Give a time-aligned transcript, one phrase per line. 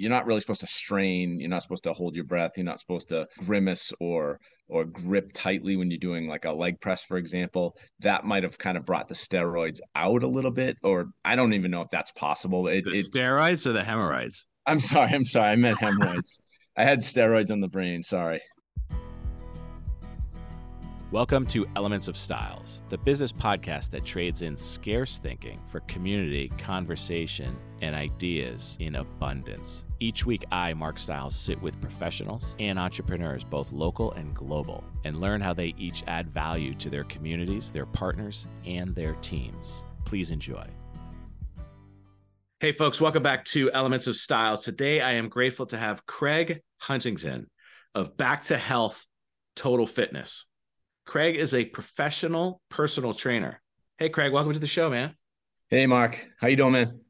[0.00, 1.38] you're not really supposed to strain.
[1.38, 2.52] You're not supposed to hold your breath.
[2.56, 6.80] You're not supposed to grimace or or grip tightly when you're doing like a leg
[6.80, 7.76] press, for example.
[7.98, 11.52] That might have kind of brought the steroids out a little bit, or I don't
[11.52, 12.66] even know if that's possible.
[12.68, 14.46] It, the steroids or the hemorrhoids?
[14.66, 15.10] I'm sorry.
[15.10, 15.50] I'm sorry.
[15.50, 16.40] I meant hemorrhoids.
[16.78, 18.02] I had steroids on the brain.
[18.02, 18.40] Sorry.
[21.10, 26.48] Welcome to Elements of Styles, the business podcast that trades in scarce thinking for community,
[26.56, 29.84] conversation, and ideas in abundance.
[30.02, 35.20] Each week, I, Mark Styles, sit with professionals and entrepreneurs, both local and global, and
[35.20, 39.84] learn how they each add value to their communities, their partners, and their teams.
[40.06, 40.66] Please enjoy.
[42.60, 44.64] Hey, folks, welcome back to Elements of Styles.
[44.64, 47.50] Today, I am grateful to have Craig Huntington
[47.94, 49.06] of Back to Health
[49.54, 50.46] Total Fitness.
[51.04, 53.60] Craig is a professional personal trainer.
[53.98, 55.14] Hey, Craig, welcome to the show, man.
[55.68, 56.26] Hey, Mark.
[56.40, 57.00] How you doing, man?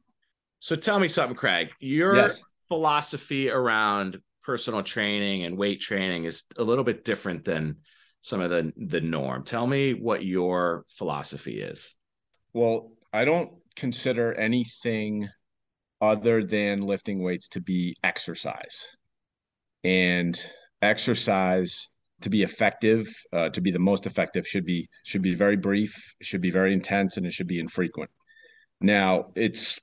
[0.59, 1.69] So tell me something, Craig.
[1.79, 2.41] Your yes.
[2.71, 7.75] Philosophy around personal training and weight training is a little bit different than
[8.21, 9.43] some of the the norm.
[9.43, 11.97] Tell me what your philosophy is.
[12.53, 15.27] Well, I don't consider anything
[15.99, 18.87] other than lifting weights to be exercise.
[19.83, 20.41] And
[20.81, 21.89] exercise
[22.21, 26.13] to be effective, uh, to be the most effective, should be should be very brief,
[26.21, 28.11] should be very intense, and it should be infrequent.
[28.79, 29.77] Now, it's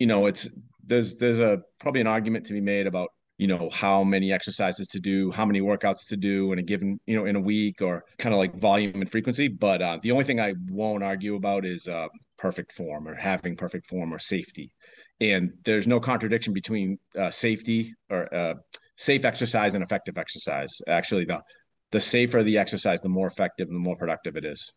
[0.00, 0.48] you know, it's
[0.86, 4.88] there's there's a probably an argument to be made about you know how many exercises
[4.88, 7.82] to do, how many workouts to do in a given you know in a week,
[7.82, 9.48] or kind of like volume and frequency.
[9.48, 12.06] But uh, the only thing I won't argue about is uh,
[12.38, 14.72] perfect form or having perfect form or safety.
[15.20, 18.54] And there's no contradiction between uh, safety or uh,
[18.96, 20.80] safe exercise and effective exercise.
[20.88, 21.42] Actually, the
[21.92, 24.72] the safer the exercise, the more effective and the more productive it is.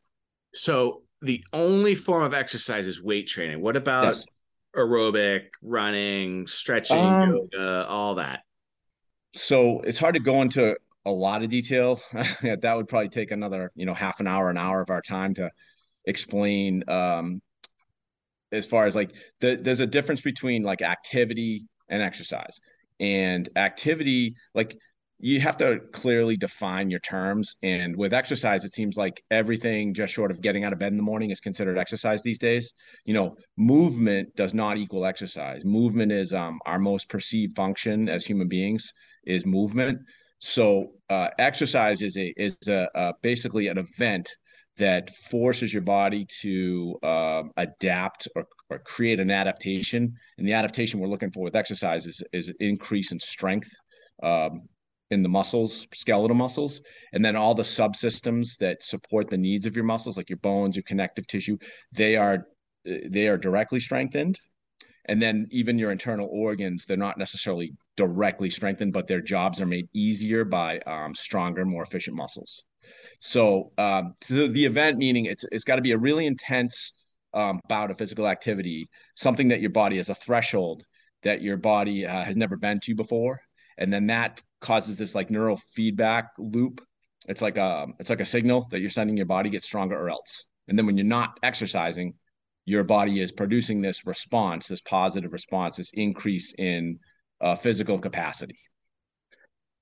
[0.54, 3.62] So the only form of exercise is weight training.
[3.62, 4.26] What about yes.
[4.80, 8.42] Aerobic, running, stretching, um, yoga, all that?
[9.34, 12.02] So it's hard to go into a lot of detail.
[12.42, 15.34] that would probably take another, you know, half an hour, an hour of our time
[15.36, 15.50] to
[16.06, 17.42] explain um,
[18.52, 22.60] as far as like the, there's a difference between like activity and exercise
[23.00, 24.78] and activity like
[25.20, 27.58] you have to clearly define your terms.
[27.62, 30.98] And with exercise, it seems like everything just short of getting out of bed in
[30.98, 32.74] the morning is considered exercise these days.
[33.06, 35.66] You know, movement does not equal exercise.
[35.66, 38.94] Movement is um, our most perceived function as human beings
[39.26, 40.00] is movement.
[40.40, 44.30] So uh, exercise is a is a, basically an event
[44.78, 50.14] that forces your body to uh, adapt or, or create an adaptation.
[50.38, 53.70] And the adaptation we're looking for with exercise is, is an increase in strength.
[54.24, 54.70] Um,
[55.12, 56.82] in the muscles, skeletal muscles,
[57.14, 60.76] and then all the subsystems that support the needs of your muscles, like your bones,
[60.76, 61.58] your connective tissue,
[61.92, 62.48] they are
[62.86, 64.40] they are directly strengthened.
[65.06, 69.66] And then even your internal organs, they're not necessarily directly strengthened, but their jobs are
[69.66, 72.64] made easier by um, stronger, more efficient muscles.
[73.20, 76.94] So um, the, the event meaning it's it's got to be a really intense
[77.34, 80.84] um, bout of physical activity, something that your body has a threshold
[81.24, 83.42] that your body uh, has never been to before,
[83.78, 86.82] and then that causes this like neural feedback loop.
[87.28, 90.10] It's like a it's like a signal that you're sending your body get stronger or
[90.10, 90.46] else.
[90.68, 92.14] And then when you're not exercising,
[92.66, 97.00] your body is producing this response, this positive response, this increase in
[97.42, 98.58] uh, physical capacity.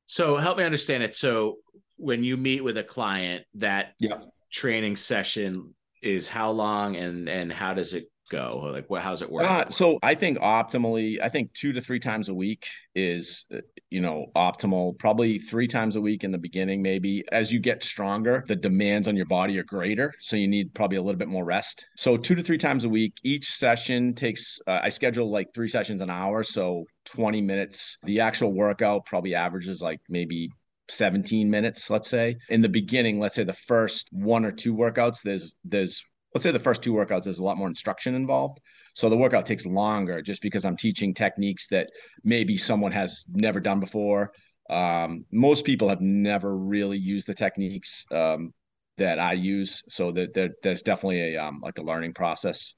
[0.06, 1.14] So help me understand it.
[1.14, 1.58] So
[1.98, 4.24] when you meet with a client, that yep.
[4.52, 8.70] training session is how long and and how does it go?
[8.72, 9.02] Like, what?
[9.02, 9.50] How's it work?
[9.50, 13.60] Uh, so I think optimally, I think two to three times a week is, uh,
[13.90, 14.98] you know, optimal.
[14.98, 17.24] Probably three times a week in the beginning, maybe.
[17.32, 20.98] As you get stronger, the demands on your body are greater, so you need probably
[20.98, 21.88] a little bit more rest.
[21.96, 23.18] So two to three times a week.
[23.24, 24.60] Each session takes.
[24.68, 27.98] Uh, I schedule like three sessions an hour, so 20 minutes.
[28.04, 30.50] The actual workout probably averages like maybe
[30.90, 35.22] 17 minutes let's say in the beginning let's say the first one or two workouts
[35.22, 38.60] there's there's let's say the first two workouts there's a lot more instruction involved.
[38.94, 41.90] So the workout takes longer just because i'm teaching techniques that
[42.24, 44.32] maybe someone has never done before.
[44.70, 48.54] Um, most people have never really used the techniques um,
[48.98, 49.84] that i use.
[49.90, 52.74] So that there, there's definitely a um, like a learning process.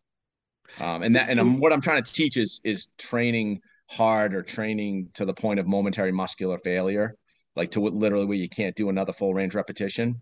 [0.79, 4.43] Um, and that and I'm, what i'm trying to teach is is training hard or
[4.43, 7.15] training to the point of momentary muscular failure
[7.55, 10.21] like to literally where you can't do another full range repetition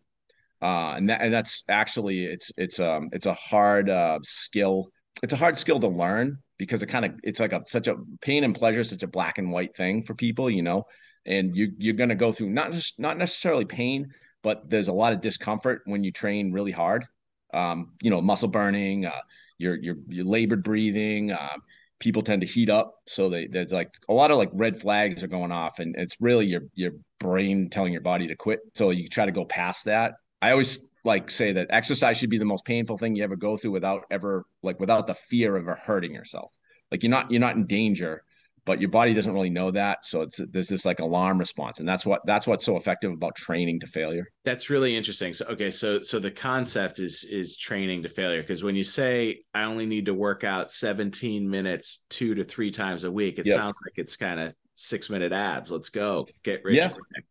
[0.62, 4.90] uh, and that and that's actually it's it's um it's a hard uh, skill.
[5.24, 7.96] It's a hard skill to learn because it kind of it's like a such a
[8.22, 10.86] pain and pleasure, such a black and white thing for people, you know.
[11.26, 14.14] And you you're gonna go through not just not necessarily pain,
[14.44, 17.06] but there's a lot of discomfort when you train really hard.
[17.54, 19.22] Um, you know, muscle burning, uh,
[19.58, 21.32] you're you're you're labored breathing.
[21.32, 21.58] Uh,
[22.00, 22.96] people tend to heat up.
[23.08, 26.18] So they, there's like a lot of like red flags are going off, and it's
[26.20, 28.60] really your your brain telling your body to quit.
[28.74, 30.16] So you try to go past that.
[30.42, 33.58] I always like say that exercise should be the most painful thing you ever go
[33.58, 36.52] through without ever like without the fear of ever hurting yourself.
[36.92, 38.24] Like you're not you're not in danger,
[38.66, 40.06] but your body doesn't really know that.
[40.06, 41.80] So it's there's this like alarm response.
[41.80, 44.26] And that's what that's what's so effective about training to failure.
[44.44, 45.34] That's really interesting.
[45.34, 48.42] So okay so so the concept is is training to failure.
[48.42, 52.70] Because when you say i only need to work out 17 minutes two to three
[52.70, 53.56] times a week it yep.
[53.56, 55.72] sounds like it's kind of six minute abs.
[55.72, 56.28] Let's go.
[56.44, 56.90] Get rich yeah.
[56.90, 57.26] quick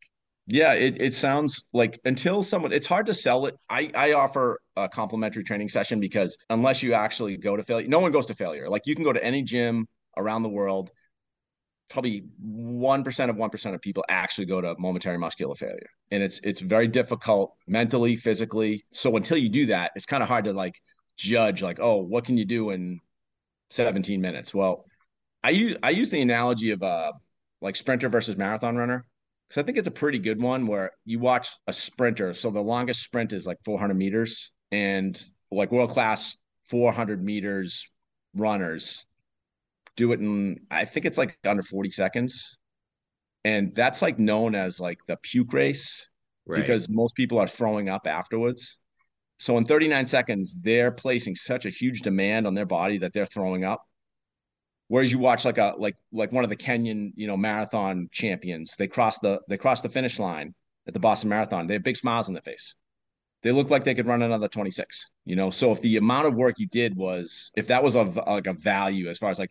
[0.47, 3.57] yeah, it, it sounds like until someone, it's hard to sell it.
[3.69, 7.99] I, I offer a complimentary training session because unless you actually go to failure, no
[7.99, 8.69] one goes to failure.
[8.69, 10.91] Like you can go to any gym around the world
[11.89, 16.61] probably 1% of 1% of people actually go to momentary muscular failure and it's it's
[16.61, 20.75] very difficult mentally physically so until you do that it's kind of hard to like
[21.17, 23.01] judge like oh what can you do in
[23.71, 24.85] 17 minutes well
[25.45, 27.13] i use i use the analogy of uh
[27.61, 29.05] like sprinter versus marathon runner
[29.49, 32.63] because i think it's a pretty good one where you watch a sprinter so the
[32.63, 36.37] longest sprint is like 400 meters and like world class
[36.69, 37.89] 400 meters
[38.35, 39.07] runners
[39.97, 42.57] do it in I think it's like under 40 seconds.
[43.45, 46.09] And that's like known as like the puke race
[46.47, 46.61] right.
[46.61, 48.79] because most people are throwing up afterwards.
[49.39, 53.27] So in 39 seconds, they're placing such a huge demand on their body that they're
[53.27, 53.83] throwing up.
[54.89, 58.75] Whereas you watch like a like like one of the Kenyan, you know, marathon champions,
[58.79, 60.55] they cross the they cross the finish line
[60.87, 61.67] at the Boston Marathon.
[61.67, 62.75] They have big smiles on their face.
[63.43, 65.51] They look like they could run another 26, you know.
[65.51, 68.53] So if the amount of work you did was if that was of like a
[68.53, 69.51] value as far as like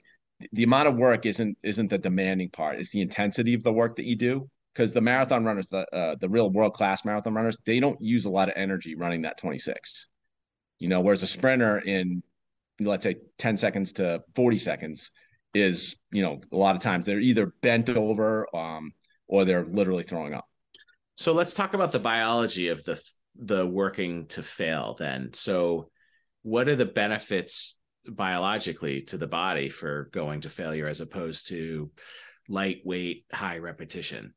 [0.52, 3.96] the amount of work isn't isn't the demanding part it's the intensity of the work
[3.96, 7.58] that you do because the marathon runners the uh, the real world class marathon runners
[7.66, 10.08] they don't use a lot of energy running that 26
[10.80, 12.22] you know whereas a sprinter in
[12.80, 15.12] let's say 10 seconds to 40 seconds
[15.56, 18.92] is you know a lot of times they're either bent over um,
[19.28, 20.46] or they're literally throwing up.
[21.16, 23.02] So let's talk about the biology of the
[23.36, 25.32] the working to fail then.
[25.34, 25.90] So
[26.44, 31.90] what are the benefits biologically to the body for going to failure as opposed to
[32.48, 34.34] lightweight high repetition?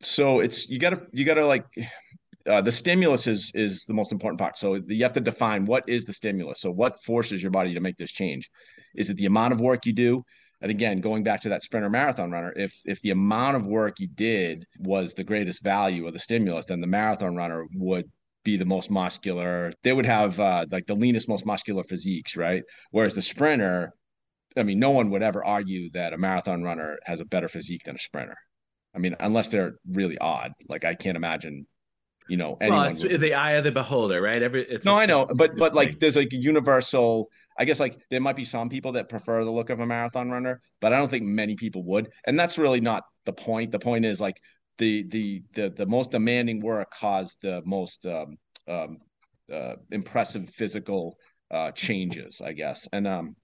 [0.00, 1.64] So it's you gotta you gotta like
[2.46, 4.58] uh, the stimulus is is the most important part.
[4.58, 6.60] So you have to define what is the stimulus.
[6.60, 8.50] So what forces your body to make this change
[8.96, 10.22] is it the amount of work you do
[10.60, 14.00] and again going back to that sprinter marathon runner if if the amount of work
[14.00, 18.10] you did was the greatest value of the stimulus then the marathon runner would
[18.46, 19.74] be the most muscular.
[19.82, 22.62] They would have uh, like the leanest, most muscular physiques, right?
[22.92, 23.92] Whereas the sprinter,
[24.56, 27.82] I mean, no one would ever argue that a marathon runner has a better physique
[27.84, 28.36] than a sprinter.
[28.94, 30.52] I mean, unless they're really odd.
[30.68, 31.66] Like I can't imagine,
[32.28, 32.80] you know, anyone.
[32.80, 33.20] Well, it's would...
[33.20, 34.40] the eye of the beholder, right?
[34.40, 37.28] Every it's no, I know, but but like there's like a universal.
[37.58, 40.30] I guess like there might be some people that prefer the look of a marathon
[40.30, 43.72] runner, but I don't think many people would, and that's really not the point.
[43.72, 44.40] The point is like
[44.78, 48.36] the the the the most demanding work caused the most um,
[48.68, 48.98] um,
[49.52, 51.16] uh, impressive physical
[51.50, 52.88] uh, changes, I guess.
[52.92, 53.36] And um,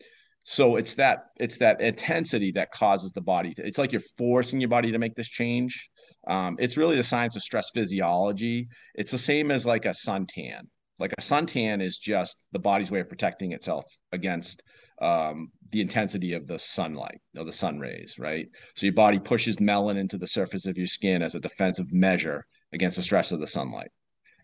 [0.45, 3.55] so it's that it's that intensity that causes the body.
[3.55, 5.89] To, it's like you're forcing your body to make this change.
[6.27, 8.69] Um, it's really the science of stress physiology.
[8.95, 10.63] It's the same as like a suntan.
[11.03, 14.63] Like a suntan is just the body's way of protecting itself against
[15.01, 18.47] um, the intensity of the sunlight, know, the sun rays, right?
[18.77, 22.47] So your body pushes melanin into the surface of your skin as a defensive measure
[22.73, 23.91] against the stress of the sunlight.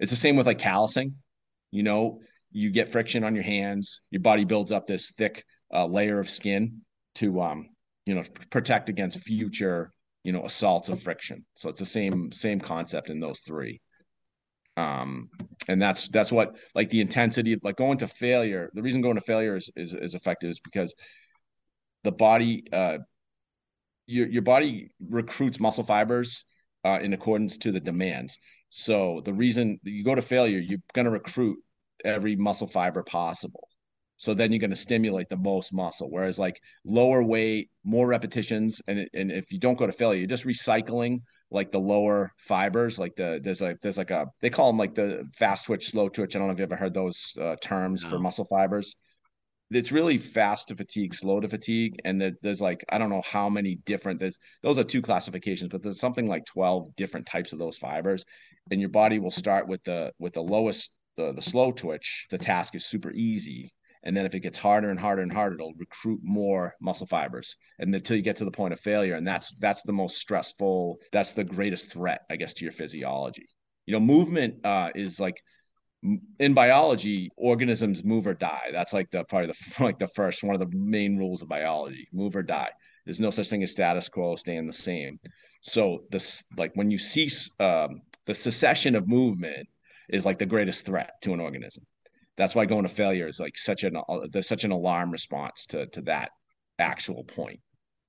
[0.01, 1.15] It's the same with like callousing.
[1.71, 5.87] You know, you get friction on your hands, your body builds up this thick uh,
[5.87, 6.81] layer of skin
[7.17, 7.69] to, um,
[8.05, 9.93] you know, protect against future,
[10.25, 11.47] you know, assaults of friction.
[11.55, 13.81] So it's the same same concept in those three.
[14.79, 15.29] Um,
[15.67, 18.71] and that's that's what like the intensity of like going to failure.
[18.75, 20.95] The reason going to failure is is, is effective is because
[22.05, 22.99] the body uh
[24.07, 26.45] your your body recruits muscle fibers
[26.85, 28.39] uh, in accordance to the demands.
[28.69, 31.59] So the reason you go to failure, you're going to recruit
[32.05, 33.67] every muscle fiber possible.
[34.17, 36.09] So then you're going to stimulate the most muscle.
[36.09, 40.29] Whereas like lower weight, more repetitions, and and if you don't go to failure, you're
[40.29, 42.99] just recycling like the lower fibers.
[42.99, 46.09] Like the there's like there's like a they call them like the fast twitch, slow
[46.09, 46.35] twitch.
[46.35, 48.11] I don't know if you ever heard those uh, terms no.
[48.11, 48.95] for muscle fibers
[49.71, 53.23] it's really fast to fatigue, slow to fatigue, and there's, there's like I don't know
[53.31, 54.21] how many different.
[54.21, 58.25] There's those are two classifications, but there's something like twelve different types of those fibers,
[58.71, 62.27] and your body will start with the with the lowest the the slow twitch.
[62.31, 63.71] The task is super easy,
[64.05, 67.57] and then if it gets harder and harder and harder, it'll recruit more muscle fibers,
[67.79, 70.99] and until you get to the point of failure, and that's that's the most stressful.
[71.13, 73.47] That's the greatest threat, I guess, to your physiology.
[73.87, 75.41] You know, movement uh, is like
[76.39, 78.71] in biology, organisms move or die.
[78.73, 82.09] That's like the probably the like the first one of the main rules of biology:
[82.13, 82.71] move or die.
[83.05, 85.19] There's no such thing as status quo, staying the same.
[85.61, 87.29] So this like when you see
[87.59, 89.67] um, the cessation of movement
[90.09, 91.85] is like the greatest threat to an organism.
[92.39, 95.67] That's why going to failure is like such an uh, there's such an alarm response
[95.67, 96.31] to to that
[96.79, 97.61] actual point.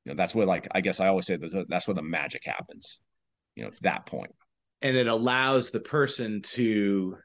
[0.05, 2.43] You know, that's where like I guess I always say that's, that's where the magic
[2.45, 3.01] happens.
[3.55, 4.09] You know, it's that.
[4.81, 7.17] And it allows the person to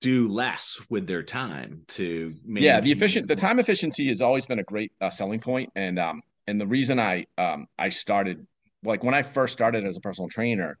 [0.00, 4.58] do less with their time to yeah the efficient the time efficiency has always been
[4.58, 8.46] a great uh, selling point and um and the reason i um i started
[8.84, 10.78] like when i first started as a personal trainer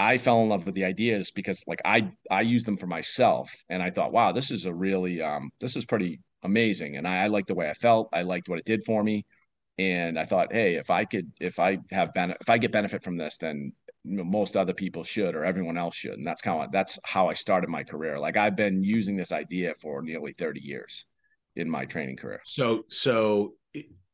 [0.00, 3.64] i fell in love with the ideas because like i i used them for myself
[3.68, 7.24] and i thought wow this is a really um this is pretty amazing and i,
[7.24, 9.26] I liked the way i felt i liked what it did for me
[9.78, 13.02] and i thought hey if i could if i have ben- if i get benefit
[13.02, 13.72] from this then
[14.04, 17.34] most other people should or everyone else should and that's kind of that's how i
[17.34, 21.04] started my career like i've been using this idea for nearly 30 years
[21.56, 22.40] in my training career.
[22.44, 23.54] So so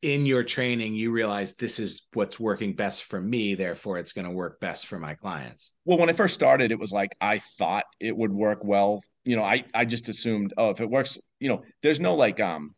[0.01, 4.25] in your training you realize this is what's working best for me therefore it's going
[4.25, 7.39] to work best for my clients well when i first started it was like i
[7.39, 11.17] thought it would work well you know i i just assumed oh if it works
[11.39, 12.75] you know there's no like um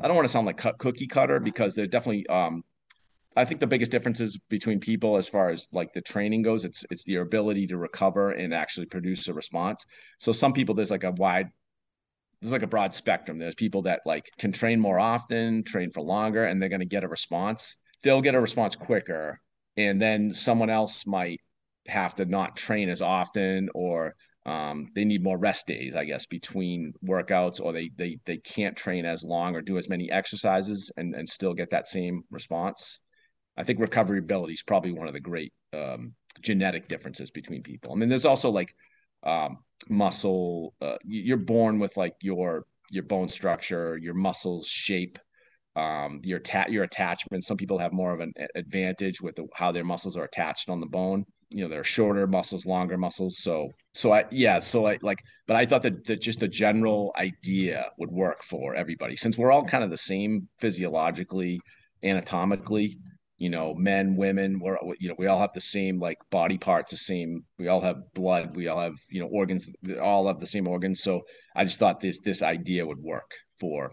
[0.00, 2.62] I don't want to sound like cookie cutter because they're definitely um,
[3.36, 6.84] I think the biggest differences between people as far as like the training goes, it's
[6.90, 9.84] it's the ability to recover and actually produce a response.
[10.18, 11.48] So some people there's like a wide
[12.40, 13.38] there's like a broad spectrum.
[13.38, 16.86] There's people that like can train more often, train for longer, and they're going to
[16.86, 17.76] get a response.
[18.02, 19.40] They'll get a response quicker,
[19.76, 21.40] and then someone else might
[21.88, 24.14] have to not train as often, or
[24.46, 28.76] um, they need more rest days, I guess, between workouts, or they they they can't
[28.76, 33.00] train as long or do as many exercises and and still get that same response.
[33.56, 37.92] I think recoverability is probably one of the great um, genetic differences between people.
[37.92, 38.72] I mean, there's also like
[39.22, 39.58] um,
[39.88, 40.74] muscle.
[40.80, 45.18] Uh, you're born with like your your bone structure, your muscles shape,
[45.76, 47.44] um, your ta- your attachment.
[47.44, 50.80] Some people have more of an advantage with the, how their muscles are attached on
[50.80, 51.24] the bone.
[51.50, 53.38] You know, they're shorter muscles, longer muscles.
[53.38, 57.14] So, so I yeah, so I like, but I thought that that just the general
[57.16, 61.60] idea would work for everybody since we're all kind of the same physiologically,
[62.02, 62.98] anatomically
[63.38, 66.90] you know, men, women, we're, you know, we all have the same like body parts,
[66.90, 69.70] the same, we all have blood, we all have, you know, organs,
[70.02, 71.02] all have the same organs.
[71.02, 71.22] So
[71.54, 73.30] I just thought this, this idea would work
[73.60, 73.92] for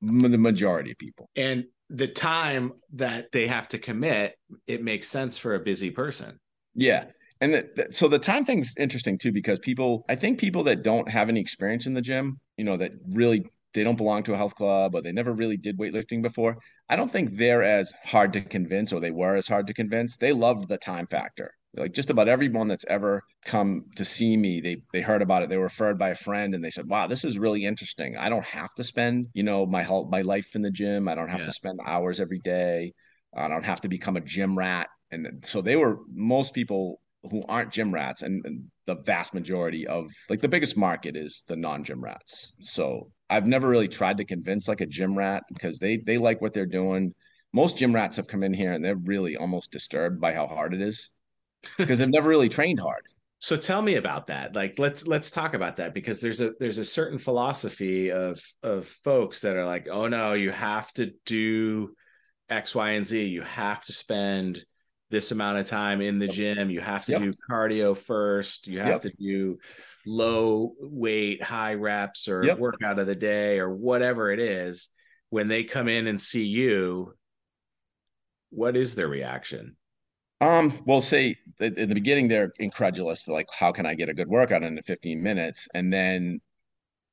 [0.00, 1.28] the majority of people.
[1.34, 4.34] And the time that they have to commit,
[4.66, 6.38] it makes sense for a busy person.
[6.74, 7.06] Yeah.
[7.40, 10.82] And the, the, so the time thing's interesting too, because people, I think people that
[10.82, 13.44] don't have any experience in the gym, you know, that really
[13.74, 16.58] they don't belong to a health club or they never really did weightlifting before,
[16.88, 20.16] I don't think they're as hard to convince or they were as hard to convince.
[20.16, 21.52] They love the time factor.
[21.76, 25.50] Like just about everyone that's ever come to see me, they they heard about it.
[25.50, 28.16] They were referred by a friend and they said, "Wow, this is really interesting.
[28.16, 31.08] I don't have to spend, you know, my whole my life in the gym.
[31.08, 31.46] I don't have yeah.
[31.46, 32.94] to spend hours every day.
[33.36, 37.42] I don't have to become a gym rat." And so they were most people who
[37.48, 41.56] aren't gym rats and, and the vast majority of like the biggest market is the
[41.56, 42.52] non-gym rats.
[42.60, 46.40] So I've never really tried to convince like a gym rat because they they like
[46.40, 47.14] what they're doing.
[47.52, 50.74] Most gym rats have come in here and they're really almost disturbed by how hard
[50.74, 51.10] it is
[51.78, 53.06] because they've never really trained hard.
[53.40, 54.54] So tell me about that.
[54.54, 58.88] Like let's let's talk about that because there's a there's a certain philosophy of of
[58.88, 61.94] folks that are like, "Oh no, you have to do
[62.50, 63.24] X, Y, and Z.
[63.24, 64.64] You have to spend
[65.10, 66.70] this amount of time in the gym.
[66.70, 67.22] You have to yep.
[67.22, 68.66] do cardio first.
[68.66, 69.02] You have yep.
[69.02, 69.58] to do
[70.08, 72.58] low weight, high reps or yep.
[72.58, 74.88] workout of the day or whatever it is.
[75.30, 77.14] When they come in and see you,
[78.50, 79.76] what is their reaction?
[80.40, 84.14] Um, well, say in the beginning they're incredulous, they're like, how can I get a
[84.14, 85.68] good workout in 15 minutes?
[85.74, 86.40] And then,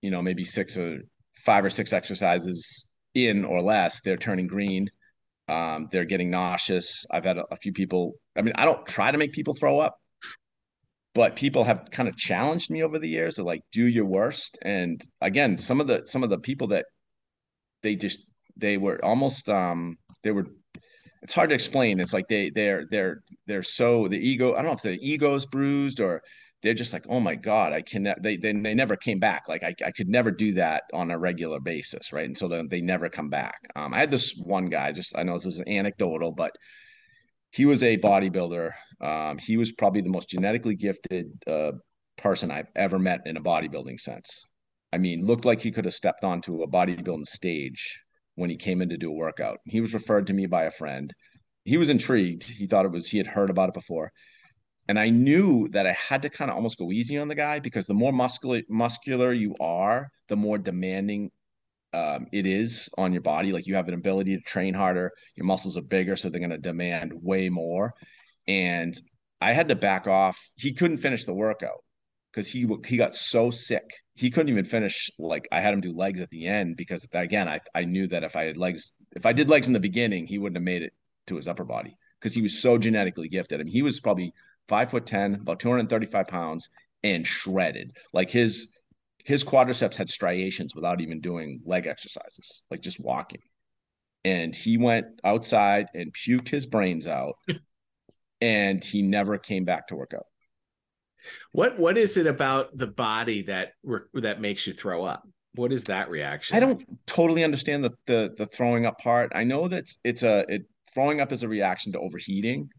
[0.02, 1.02] you know, maybe six or
[1.34, 4.90] five or six exercises in or less, they're turning green
[5.48, 7.06] um, they're getting nauseous.
[7.12, 8.14] I've had a, a few people.
[8.36, 10.00] I mean, I don't try to make people throw up,
[11.16, 14.60] but people have kind of challenged me over the years to like do your worst.
[14.62, 16.86] And again, some of the some of the people that
[17.82, 18.20] they just
[18.58, 20.46] they were almost um they were
[21.24, 22.00] it's hard to explain.
[22.00, 24.54] It's like they they're they're they're so the ego.
[24.54, 26.22] I don't know if the ego's bruised or
[26.62, 28.14] they're just like, oh my god, I can.
[28.22, 29.48] They they they never came back.
[29.48, 32.26] Like I I could never do that on a regular basis, right?
[32.26, 33.60] And so then they never come back.
[33.76, 34.92] Um, I had this one guy.
[34.92, 36.52] Just I know this is anecdotal, but
[37.56, 38.72] he was a bodybuilder.
[39.02, 41.74] Um, he was probably the most genetically gifted uh,
[42.18, 44.46] person I've ever met in a bodybuilding sense.
[44.94, 48.02] I mean, looked like he could have stepped onto a bodybuilding stage
[48.36, 49.60] when he came in to do a workout.
[49.66, 51.14] He was referred to me by a friend.
[51.64, 52.48] He was intrigued.
[52.48, 54.12] He thought it was he had heard about it before
[54.88, 57.60] and I knew that I had to kind of almost go easy on the guy
[57.60, 61.32] because the more muscular muscular you are, the more demanding
[61.96, 63.54] um, it is on your body.
[63.54, 66.50] Like you have an ability to train harder, your muscles are bigger, so they're going
[66.50, 67.94] to demand way more.
[68.48, 68.94] And
[69.40, 70.38] I had to back off.
[70.56, 71.84] He couldn't finish the workout
[72.32, 73.90] because he he got so sick.
[74.14, 75.10] He couldn't even finish.
[75.18, 78.24] Like I had him do legs at the end because again, I I knew that
[78.24, 80.82] if I had legs, if I did legs in the beginning, he wouldn't have made
[80.82, 80.94] it
[81.28, 83.62] to his upper body because he was so genetically gifted.
[83.62, 84.34] I mean, he was probably
[84.68, 86.68] five foot ten, about two hundred thirty five pounds,
[87.04, 87.96] and shredded.
[88.12, 88.68] Like his
[89.26, 93.42] his quadriceps had striations without even doing leg exercises, like just walking.
[94.24, 97.36] And he went outside and puked his brains out,
[98.42, 100.26] and he never came back to work out.
[101.52, 103.74] What what is it about the body that
[104.14, 105.28] that makes you throw up?
[105.56, 106.56] What is that reaction?
[106.56, 109.32] I don't totally understand the the, the throwing up part.
[109.34, 112.70] I know that it's a it throwing up is a reaction to overheating.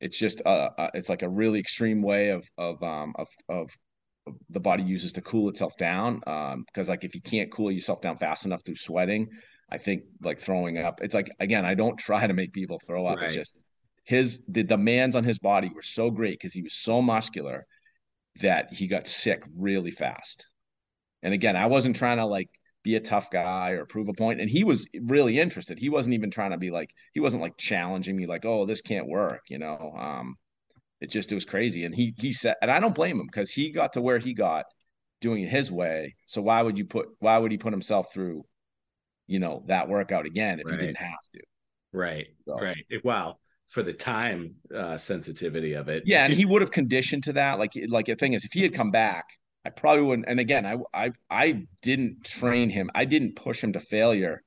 [0.00, 3.70] It's just uh, uh it's like a really extreme way of of um of of
[4.50, 6.20] the body uses to cool itself down.
[6.26, 9.28] Um, because like if you can't cool yourself down fast enough through sweating,
[9.70, 11.00] I think like throwing up.
[11.02, 13.18] It's like again, I don't try to make people throw up.
[13.18, 13.26] Right.
[13.26, 13.60] It's just
[14.04, 17.66] his the demands on his body were so great because he was so muscular
[18.40, 20.46] that he got sick really fast.
[21.22, 22.50] And again, I wasn't trying to like
[22.86, 24.40] be a tough guy or prove a point.
[24.40, 25.76] And he was really interested.
[25.76, 28.80] He wasn't even trying to be like, he wasn't like challenging me like, oh, this
[28.80, 29.92] can't work, you know.
[29.98, 30.36] Um,
[31.00, 31.84] it just it was crazy.
[31.84, 34.34] And he he said, and I don't blame him because he got to where he
[34.34, 34.64] got
[35.20, 36.14] doing it his way.
[36.26, 38.44] So why would you put why would he put himself through,
[39.26, 40.80] you know, that workout again if right.
[40.80, 41.40] he didn't have to?
[41.92, 42.26] Right.
[42.46, 42.54] So.
[42.54, 42.84] Right.
[43.04, 43.38] Wow
[43.68, 46.04] for the time uh, sensitivity of it.
[46.06, 47.58] Yeah, and he would have conditioned to that.
[47.58, 49.24] Like, like the thing is, if he had come back,
[49.64, 50.28] I probably wouldn't.
[50.28, 52.90] And again, I, I, I didn't train him.
[52.94, 54.42] I didn't push him to failure.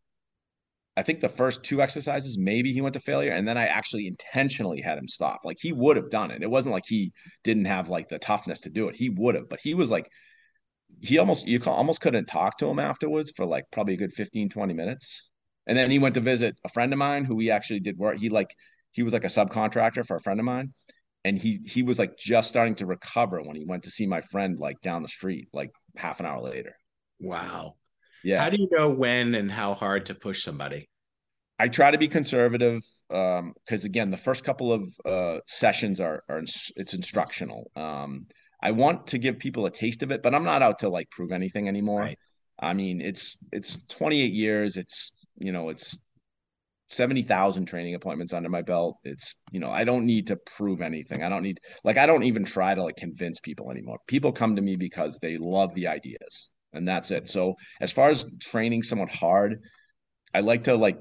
[1.00, 4.08] I think the first two exercises, maybe he went to failure, and then I actually
[4.08, 5.41] intentionally had him stop.
[5.44, 6.44] Like he would have done it.
[6.44, 7.12] It wasn't like he
[7.44, 8.96] didn't have like the toughness to do it.
[8.96, 10.10] He would have, but he was like,
[11.01, 14.50] he almost you almost couldn't talk to him afterwards for like probably a good 15,
[14.50, 15.29] 20 minutes.
[15.68, 18.18] And then he went to visit a friend of mine who we actually did work.
[18.18, 18.53] He like
[18.91, 20.74] he was like a subcontractor for a friend of mine
[21.24, 24.21] and he he was like just starting to recover when he went to see my
[24.21, 26.76] friend like down the street like half an hour later
[27.19, 27.76] wow
[28.23, 30.89] yeah how do you know when and how hard to push somebody
[31.60, 36.24] i try to be conservative um because again the first couple of uh sessions are
[36.30, 36.41] are
[36.76, 38.26] it's instructional um
[38.62, 41.10] i want to give people a taste of it but i'm not out to like
[41.12, 42.19] prove anything anymore right.
[42.60, 46.00] i mean it's it's 28 years it's you know it's
[46.89, 48.98] 70,000 training appointments under my belt.
[49.04, 51.24] It's, you know, I don't need to prove anything.
[51.24, 54.00] I don't need, like, I don't even try to like convince people anymore.
[54.08, 57.30] People come to me because they love the ideas and that's it.
[57.30, 59.62] So, as far as training someone hard,
[60.34, 60.98] I like to like,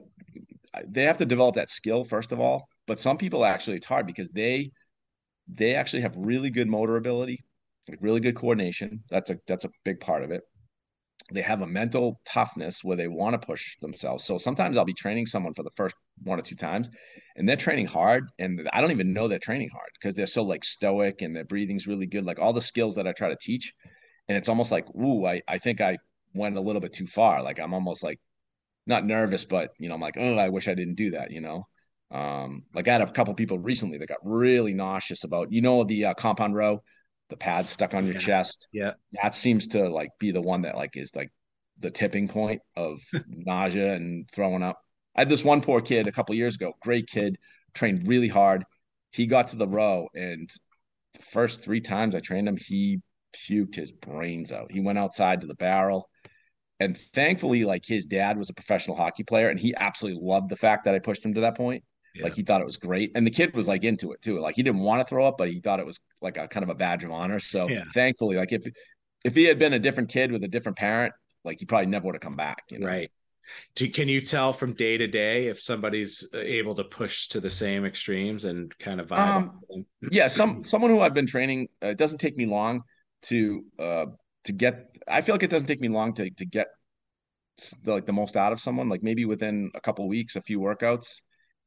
[0.87, 2.69] they have to develop that skill first of all.
[2.87, 4.71] But some people actually, it's hard because they,
[5.47, 7.45] they actually have really good motor ability,
[7.88, 9.03] like really good coordination.
[9.11, 10.43] That's a, that's a big part of it
[11.33, 14.25] they have a mental toughness where they want to push themselves.
[14.25, 16.88] So sometimes I'll be training someone for the first one or two times
[17.37, 20.43] and they're training hard and I don't even know they're training hard because they're so
[20.43, 22.25] like stoic and their breathing's really good.
[22.25, 23.75] Like all the skills that I try to teach.
[24.29, 25.99] And it's almost like, ooh, I, I think I
[26.35, 27.43] went a little bit too far.
[27.43, 28.19] Like I'm almost like
[28.88, 31.40] not nervous, but you know, I'm like, oh, I wish I didn't do that, you
[31.40, 31.66] know?
[32.11, 35.85] Um, like I had a couple people recently that got really nauseous about, you know,
[35.85, 36.83] the uh, compound row
[37.29, 38.20] the pad stuck on your yeah.
[38.20, 38.68] chest.
[38.72, 38.92] Yeah.
[39.22, 41.31] That seems to like be the one that like is like
[41.79, 44.79] the tipping point of nausea and throwing up.
[45.14, 47.38] I had this one poor kid a couple years ago, great kid,
[47.74, 48.64] trained really hard.
[49.11, 50.48] He got to the row and
[51.14, 53.01] the first three times I trained him, he
[53.35, 54.72] puked his brains out.
[54.72, 56.09] He went outside to the barrel.
[56.81, 60.57] And thankfully, like his dad was a professional hockey player and he absolutely loved the
[60.57, 61.85] fact that I pushed him to that point.
[62.14, 62.25] Yeah.
[62.25, 64.41] Like he thought it was great, and the kid was like into it too.
[64.41, 66.64] Like he didn't want to throw up, but he thought it was like a kind
[66.64, 67.38] of a badge of honor.
[67.38, 67.85] So yeah.
[67.95, 68.67] thankfully, like if
[69.25, 71.12] if he had been a different kid with a different parent,
[71.45, 72.64] like he probably never would have come back.
[72.71, 72.87] You know?
[72.87, 73.11] Right.
[73.75, 77.41] Do, can you tell from day to day if somebody's uh, able to push to
[77.41, 79.51] the same extremes and kind of vibe?
[79.73, 81.69] Um, yeah, some someone who I've been training.
[81.83, 82.83] Uh, it doesn't take me long
[83.23, 84.07] to uh,
[84.45, 84.88] to get.
[85.11, 86.68] I feel like it doesn't take me long to to get
[87.83, 88.88] the, like the most out of someone.
[88.88, 91.21] Like maybe within a couple weeks, a few workouts,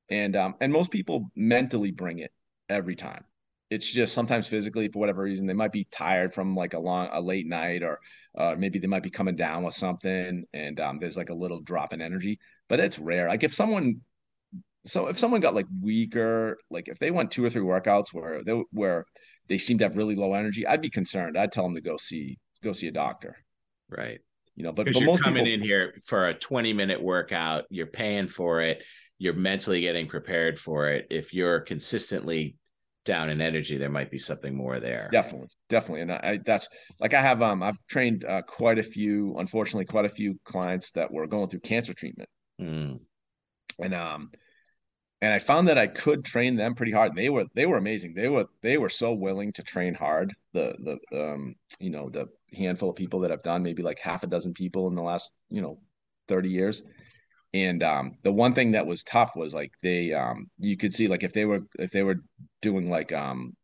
[0.10, 2.32] and um, and most people mentally bring it
[2.70, 3.24] every time.
[3.70, 7.08] It's just sometimes physically for whatever reason they might be tired from like a long
[7.14, 8.00] a late night or
[8.38, 11.62] uh, maybe they might be coming down with something and um, there's like a little
[11.62, 13.30] drop in energy, but it's rare.
[13.30, 14.02] Like if someone
[14.86, 18.44] so if someone got like weaker, like if they went two or three workouts where
[18.44, 19.06] they where
[19.48, 21.38] they seem to have really low energy, I'd be concerned.
[21.38, 23.38] I'd tell them to go see go see a doctor.
[23.90, 24.20] Right.
[24.56, 27.88] You know, but, but you're coming people, in here for a 20 minute workout, you're
[27.88, 28.84] paying for it
[29.22, 32.56] you're mentally getting prepared for it if you're consistently
[33.06, 35.10] down in energy, there might be something more there.
[35.12, 36.68] Definitely, definitely, and I, that's
[37.00, 40.92] like I have um I've trained uh, quite a few, unfortunately, quite a few clients
[40.94, 43.00] that were going through cancer treatment, mm.
[43.78, 44.30] and um
[45.22, 47.16] and I found that I could train them pretty hard.
[47.16, 48.14] They were they were amazing.
[48.16, 50.34] They were they were so willing to train hard.
[50.54, 50.76] The
[51.12, 54.28] the um you know the handful of people that I've done, maybe like half a
[54.28, 55.80] dozen people in the last you know
[56.28, 56.84] thirty years.
[57.54, 61.08] And um, the one thing that was tough was like they um you could see
[61.08, 62.24] like if they were if they were
[62.62, 63.56] doing like um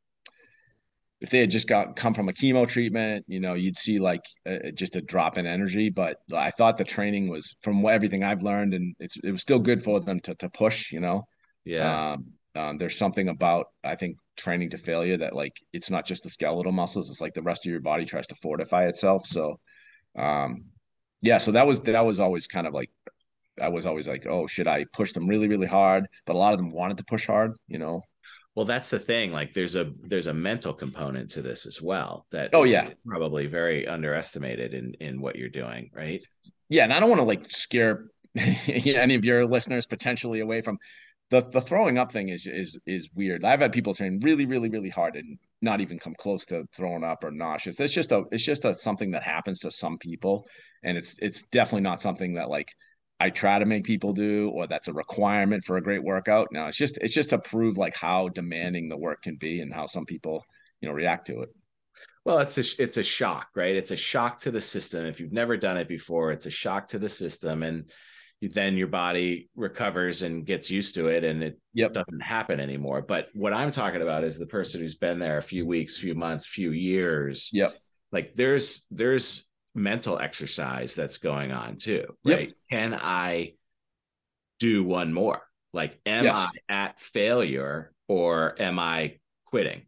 [1.21, 4.21] if they had just got come from a chemo treatment, you know, you'd see like
[4.45, 5.89] a, just a drop in energy.
[5.89, 9.59] But I thought the training was from everything I've learned, and it's it was still
[9.59, 11.23] good for them to to push, you know.
[11.67, 12.13] Yeah.
[12.13, 12.25] Um,
[12.55, 16.29] um, there's something about I think training to failure that like it's not just the
[16.29, 19.27] skeletal muscles; it's like the rest of your body tries to fortify itself.
[19.27, 19.59] So,
[20.17, 20.65] um,
[21.21, 21.37] yeah.
[21.37, 22.89] So that was that was always kind of like
[23.61, 26.07] I was always like, oh, should I push them really really hard?
[26.25, 28.01] But a lot of them wanted to push hard, you know.
[28.55, 29.31] Well, that's the thing.
[29.31, 32.25] Like, there's a there's a mental component to this as well.
[32.31, 36.25] That oh yeah, probably very underestimated in in what you're doing, right?
[36.69, 40.79] Yeah, and I don't want to like scare any of your listeners potentially away from
[41.29, 43.43] the the throwing up thing is is is weird.
[43.43, 47.03] I've had people train really, really, really hard and not even come close to throwing
[47.03, 47.79] up or nauseous.
[47.79, 50.47] It's just a it's just a something that happens to some people,
[50.83, 52.73] and it's it's definitely not something that like
[53.19, 56.47] I try to make people do, or that's a requirement for a great workout.
[56.51, 59.73] No, it's just it's just to prove like how demanding the work can be and
[59.73, 60.43] how some people
[60.79, 61.49] you know react to it.
[62.23, 63.75] Well, it's a it's a shock, right?
[63.75, 65.05] It's a shock to the system.
[65.05, 67.89] If you've never done it before, it's a shock to the system, and
[68.41, 71.93] then your body recovers and gets used to it, and it yep.
[71.93, 73.01] doesn't happen anymore.
[73.01, 76.01] But what I'm talking about is the person who's been there a few weeks, a
[76.01, 77.49] few months, a few years.
[77.51, 77.77] Yep.
[78.11, 82.49] Like there's there's mental exercise that's going on too, right?
[82.49, 82.55] Yep.
[82.69, 83.53] Can I
[84.59, 85.41] do one more?
[85.73, 86.35] Like, am yes.
[86.35, 89.83] I at failure or am I quitting?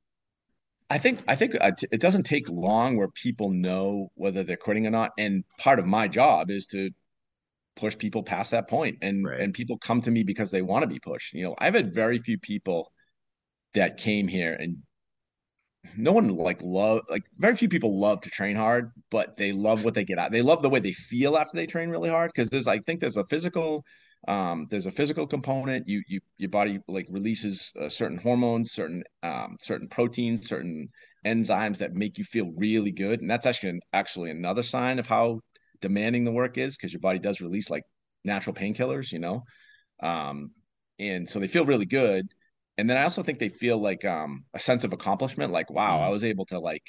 [0.90, 4.88] I think I think uh, it doesn't take long where people know whether they're quitting
[4.88, 5.12] or not.
[5.18, 6.90] And part of my job is to
[7.76, 9.40] push people past that point, and right.
[9.40, 11.34] and people come to me because they want to be pushed.
[11.34, 12.92] You know, I've had very few people
[13.74, 14.78] that came here and
[15.98, 19.84] no one like love like very few people love to train hard, but they love
[19.84, 20.32] what they get out.
[20.32, 23.00] They love the way they feel after they train really hard because there's I think
[23.00, 23.84] there's a physical
[24.28, 29.02] um there's a physical component you you your body like releases uh, certain hormones certain
[29.24, 30.90] um certain proteins certain
[31.26, 35.40] enzymes that make you feel really good and that's actually actually another sign of how
[35.82, 37.84] demanding the work is because your body does release like
[38.24, 39.44] natural painkillers you know
[40.02, 40.52] um
[41.00, 42.28] and so they feel really good
[42.80, 46.02] and then I also think they feel like um, a sense of accomplishment, like wow,
[46.02, 46.12] I mm.
[46.12, 46.84] was able to like,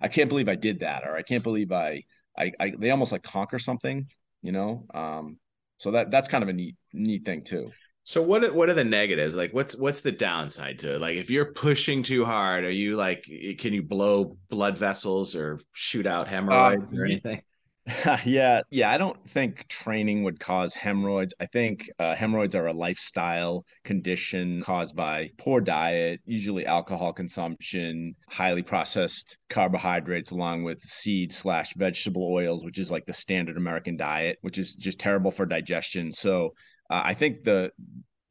[0.00, 2.02] I can't believe I did that, or I can't believe I,
[2.36, 4.08] I, I they almost like conquer something,
[4.42, 4.86] you know.
[4.92, 5.38] Um,
[5.78, 7.70] so that that's kind of a neat neat thing too.
[8.02, 9.36] So what what are the negatives?
[9.36, 11.00] Like what's what's the downside to it?
[11.00, 13.22] Like if you're pushing too hard, are you like
[13.60, 17.40] can you blow blood vessels or shoot out hemorrhoids uh, or anything?
[18.24, 18.90] yeah, yeah.
[18.90, 21.34] I don't think training would cause hemorrhoids.
[21.38, 28.14] I think uh, hemorrhoids are a lifestyle condition caused by poor diet, usually alcohol consumption,
[28.30, 33.98] highly processed carbohydrates, along with seed slash vegetable oils, which is like the standard American
[33.98, 36.10] diet, which is just terrible for digestion.
[36.10, 36.54] So
[36.88, 37.70] uh, I think the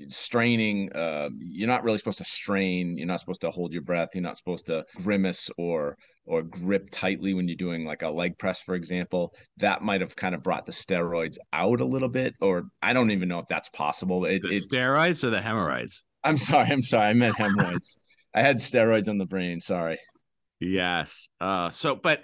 [0.10, 4.10] straining uh, you're not really supposed to strain you're not supposed to hold your breath
[4.14, 8.38] you're not supposed to grimace or or grip tightly when you're doing like a leg
[8.38, 9.34] press for example.
[9.58, 13.12] That might have kind of brought the steroids out a little bit or i don't
[13.12, 14.26] even know if that's possible.
[14.26, 16.04] It, the steroids or the hemorrhoids?
[16.24, 17.98] I'm sorry i'm sorry i meant hemorrhoids.
[18.34, 19.98] I had steroids on the brain sorry.
[20.60, 22.24] Yes uh so but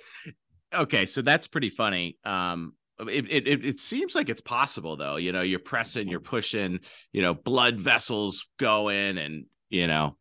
[0.74, 2.74] okay so that's pretty funny um
[3.08, 5.16] it, it it seems like it's possible though.
[5.16, 6.80] You know, you're pressing, you're pushing,
[7.12, 10.18] you know, blood vessels going, and you know,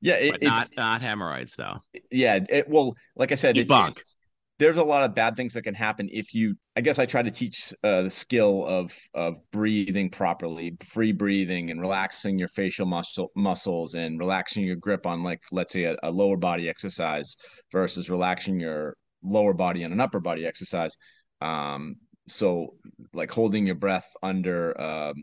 [0.00, 1.82] yeah, it, not not hemorrhoids though.
[2.10, 4.16] Yeah, it, well, like I said, it's, it's,
[4.58, 6.54] there's a lot of bad things that can happen if you.
[6.76, 11.70] I guess I try to teach uh, the skill of of breathing properly, free breathing,
[11.70, 15.96] and relaxing your facial muscle muscles, and relaxing your grip on like let's say a,
[16.02, 17.36] a lower body exercise
[17.72, 20.96] versus relaxing your lower body and an upper body exercise.
[21.40, 22.74] Um, so
[23.12, 25.14] like holding your breath under um,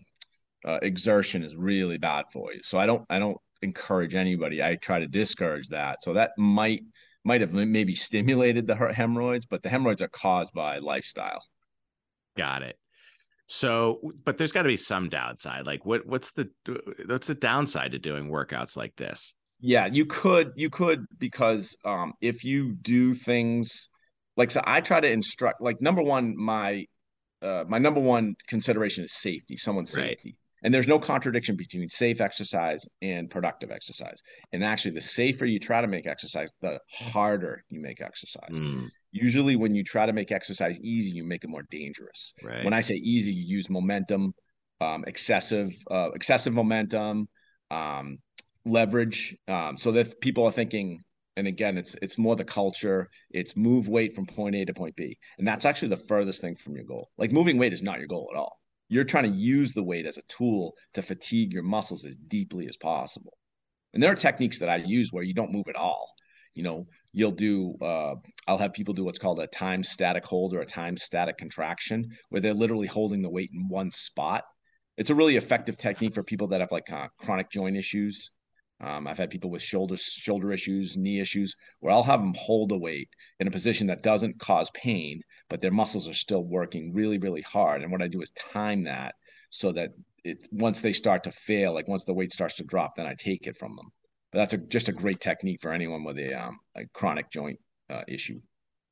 [0.65, 2.61] uh, exertion is really bad for you.
[2.63, 4.63] So I don't I don't encourage anybody.
[4.63, 6.03] I try to discourage that.
[6.03, 6.81] So that might
[7.23, 11.41] might have maybe stimulated the hemorrhoids, but the hemorrhoids are caused by lifestyle.
[12.35, 12.77] Got it.
[13.47, 15.65] So, but there's got to be some downside.
[15.65, 16.49] Like, what what's the
[17.05, 19.33] what's the downside to doing workouts like this?
[19.59, 23.89] Yeah, you could you could because um, if you do things
[24.35, 25.61] like so, I try to instruct.
[25.61, 26.85] Like number one, my
[27.43, 30.09] uh, my number one consideration is safety, someone's right.
[30.11, 30.37] safety.
[30.63, 34.21] And there's no contradiction between safe exercise and productive exercise.
[34.53, 38.53] And actually, the safer you try to make exercise, the harder you make exercise.
[38.53, 38.87] Mm.
[39.11, 42.33] Usually, when you try to make exercise easy, you make it more dangerous.
[42.41, 42.63] Right.
[42.63, 44.33] When I say easy, you use momentum,
[44.79, 47.27] um, excessive, uh, excessive momentum,
[47.69, 48.19] um,
[48.65, 51.01] leverage, um, so that people are thinking.
[51.35, 53.09] And again, it's it's more the culture.
[53.31, 56.55] It's move weight from point A to point B, and that's actually the furthest thing
[56.55, 57.09] from your goal.
[57.17, 58.59] Like moving weight is not your goal at all
[58.93, 62.67] you're trying to use the weight as a tool to fatigue your muscles as deeply
[62.67, 63.37] as possible.
[63.93, 66.13] And there are techniques that I use where you don't move at all.
[66.53, 68.13] You know, you'll do, uh,
[68.47, 72.11] I'll have people do what's called a time static hold or a time static contraction,
[72.29, 74.43] where they're literally holding the weight in one spot.
[74.97, 78.31] It's a really effective technique for people that have like uh, chronic joint issues.
[78.81, 82.71] Um, I've had people with shoulder shoulder issues, knee issues, where I'll have them hold
[82.71, 83.09] a weight
[83.39, 87.41] in a position that doesn't cause pain, but their muscles are still working really, really
[87.41, 87.81] hard.
[87.81, 89.15] And what I do is time that
[89.49, 89.91] so that
[90.23, 93.15] it once they start to fail, like once the weight starts to drop, then I
[93.17, 93.91] take it from them.
[94.31, 97.59] But that's a, just a great technique for anyone with a um, a chronic joint
[97.89, 98.41] uh, issue.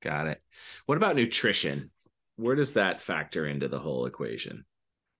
[0.01, 0.41] Got it.
[0.85, 1.91] What about nutrition?
[2.35, 4.65] Where does that factor into the whole equation?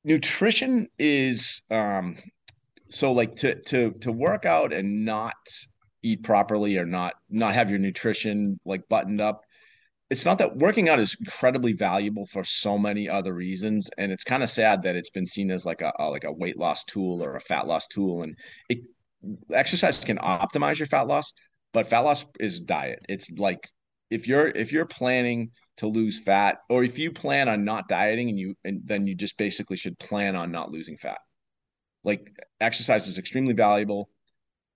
[0.04, 2.18] Nutrition is um,
[2.92, 5.36] so like to to to work out and not
[6.04, 9.44] eat properly or not not have your nutrition like buttoned up
[10.10, 13.90] it's not that working out is incredibly valuable for so many other reasons.
[13.98, 16.34] And it's kind of sad that it's been seen as like a, a, like a
[16.34, 18.24] weight loss tool or a fat loss tool.
[18.24, 18.80] And it
[19.54, 21.32] exercise can optimize your fat loss
[21.74, 23.00] but fat loss is diet.
[23.08, 23.70] It's like
[24.10, 28.30] if you're if you're planning to lose fat or if you plan on not dieting
[28.30, 31.20] and you and then you just basically should plan on not losing fat
[32.04, 34.10] like exercise is extremely valuable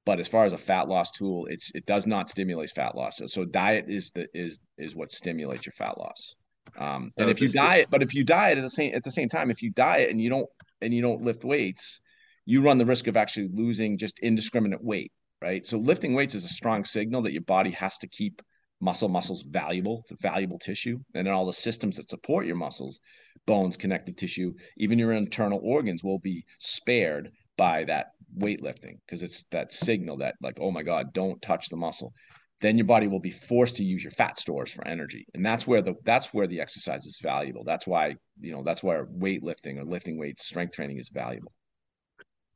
[0.06, 3.18] but as far as a fat loss tool, it's it does not stimulate fat loss.
[3.18, 6.36] So, so diet is the is is what stimulates your fat loss.
[6.78, 9.12] Um, and oh, if you diet, but if you diet at the same at the
[9.12, 10.48] same time, if you diet and you don't
[10.82, 12.02] and you don't lift weights,
[12.46, 15.12] you run the risk of actually losing just indiscriminate weight,
[15.42, 15.66] right?
[15.66, 18.44] So lifting weights is a strong signal that your body has to keep
[18.82, 20.02] muscle muscles valuable.
[20.02, 23.00] It's a valuable tissue, and then all the systems that support your muscles,
[23.46, 29.44] bones, connective tissue, even your internal organs will be spared by that weightlifting because it's
[29.52, 32.14] that signal that like oh my god don't touch the muscle.
[32.62, 35.68] Then your body will be forced to use your fat stores for energy and that's
[35.68, 37.64] where the that's where the exercise is valuable.
[37.64, 41.52] That's why you know that's why weightlifting or lifting weights strength training is valuable.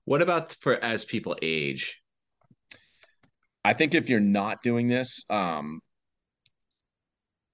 [0.06, 1.97] What about for as people age?
[3.63, 5.82] I think if you're not doing this um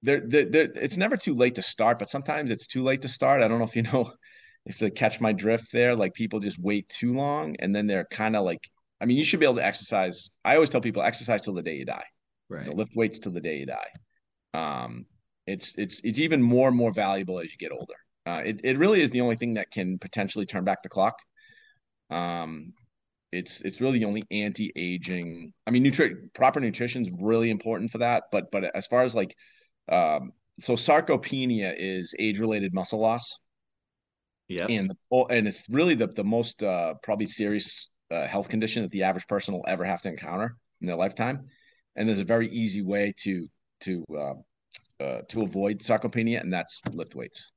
[0.05, 3.09] there, there, there it's never too late to start but sometimes it's too late to
[3.09, 4.11] start i don't know if you know
[4.65, 8.05] if they catch my drift there, like people just wait too long and then they're
[8.05, 8.67] kind of like,
[8.99, 10.31] I mean, you should be able to exercise.
[10.43, 12.05] I always tell people exercise till the day you die.
[12.49, 12.63] Right.
[12.65, 13.89] You know, lift weights till the day you die.
[14.53, 15.05] Um,
[15.45, 17.93] it's it's it's even more and more valuable as you get older.
[18.25, 21.15] Uh, it it really is the only thing that can potentially turn back the clock.
[22.09, 22.73] Um,
[23.31, 25.53] it's it's really the only anti-aging.
[25.67, 28.23] I mean, nutri- proper nutrition is really important for that.
[28.31, 29.35] But but as far as like,
[29.89, 33.39] um, so sarcopenia is age-related muscle loss.
[34.47, 34.67] Yeah.
[34.69, 38.91] And the, and it's really the the most uh, probably serious uh, health condition that
[38.91, 41.47] the average person will ever have to encounter in their lifetime.
[41.95, 43.47] And there's a very easy way to
[43.81, 47.51] to uh, uh, to avoid sarcopenia, and that's lift weights.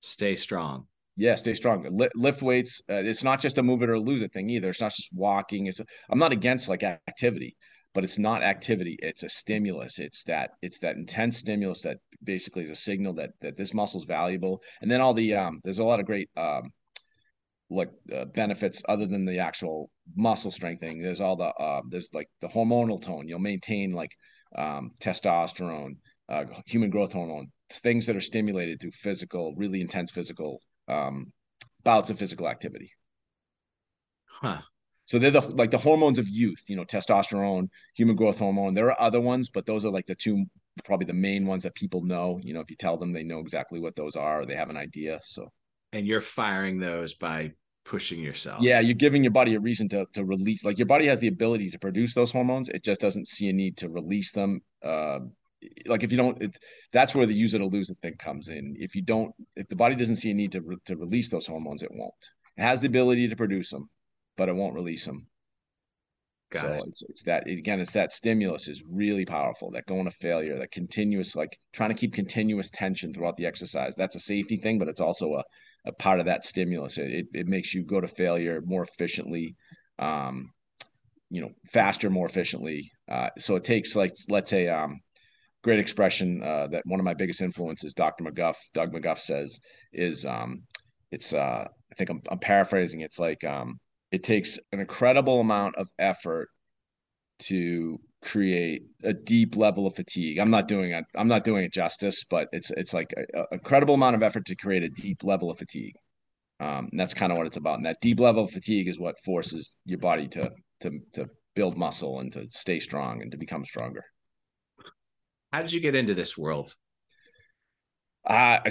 [0.00, 0.86] Stay strong.
[1.16, 1.86] Yeah, stay strong.
[2.14, 2.82] lift weights.
[2.90, 4.70] Uh, it's not just a move it or lose it thing either.
[4.70, 5.66] It's not just walking.
[5.66, 7.56] It's I'm not against like activity,
[7.94, 9.98] but it's not activity it's a stimulus.
[9.98, 14.00] It's that it's that intense stimulus that basically is a signal that that this muscle
[14.00, 14.62] is valuable.
[14.82, 16.72] And then all the um there's a lot of great um
[17.70, 21.00] like uh, benefits other than the actual muscle strengthening.
[21.00, 23.28] There's all the uh there's like the hormonal tone.
[23.28, 24.10] You'll maintain like
[24.56, 25.96] um testosterone
[26.28, 31.32] uh human growth hormone things that are stimulated through physical really intense physical um
[31.84, 32.90] bouts of physical activity.
[34.26, 34.62] Huh
[35.06, 38.74] so they're the like the hormones of youth, you know, testosterone, human growth hormone.
[38.74, 40.46] There are other ones, but those are like the two
[40.84, 42.40] probably the main ones that people know.
[42.42, 44.70] You know, if you tell them, they know exactly what those are, or they have
[44.70, 45.20] an idea.
[45.22, 45.52] So,
[45.92, 47.52] and you're firing those by
[47.84, 48.62] pushing yourself.
[48.62, 50.64] Yeah, you're giving your body a reason to to release.
[50.64, 52.70] Like your body has the ability to produce those hormones.
[52.70, 54.60] It just doesn't see a need to release them.
[54.82, 55.20] Uh,
[55.86, 56.56] like if you don't, it,
[56.92, 58.74] that's where the use it or lose it thing comes in.
[58.78, 61.46] If you don't, if the body doesn't see a need to re, to release those
[61.46, 62.30] hormones, it won't.
[62.56, 63.90] It has the ability to produce them
[64.36, 65.26] but it won't release them.
[66.50, 66.82] Got so it.
[66.86, 69.70] it's it's that again, it's that stimulus is really powerful.
[69.72, 73.94] That going to failure, that continuous like trying to keep continuous tension throughout the exercise.
[73.96, 75.42] That's a safety thing, but it's also a,
[75.86, 76.98] a part of that stimulus.
[76.98, 79.56] It, it, it makes you go to failure more efficiently,
[79.98, 80.50] um,
[81.30, 82.90] you know, faster, more efficiently.
[83.10, 85.00] Uh, so it takes like let's say um,
[85.62, 88.22] great expression uh, that one of my biggest influences, Dr.
[88.22, 89.58] McGuff, Doug McGuff says
[89.92, 90.62] is um,
[91.10, 93.00] it's uh I think I'm, I'm paraphrasing.
[93.00, 93.78] It's like um
[94.14, 96.48] it takes an incredible amount of effort
[97.40, 100.38] to create a deep level of fatigue.
[100.38, 101.04] I'm not doing it.
[101.16, 104.54] I'm not doing it justice, but it's it's like an incredible amount of effort to
[104.54, 105.96] create a deep level of fatigue.
[106.60, 107.78] Um, and that's kind of what it's about.
[107.78, 111.76] And that deep level of fatigue is what forces your body to to to build
[111.76, 114.04] muscle and to stay strong and to become stronger.
[115.52, 116.72] How did you get into this world?
[118.24, 118.70] Uh, I,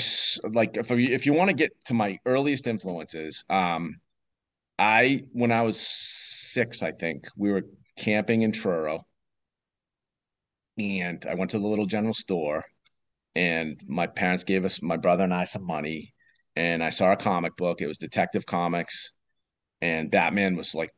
[0.54, 3.98] like if if you want to get to my earliest influences, um,
[4.80, 7.64] I when I was six, I think we were
[7.98, 9.06] camping in Truro,
[10.78, 12.66] and I went to the little general store,
[13.36, 16.14] and my parents gave us my brother and I some money,
[16.56, 17.82] and I saw a comic book.
[17.82, 19.12] It was Detective Comics,
[19.82, 20.92] and Batman was like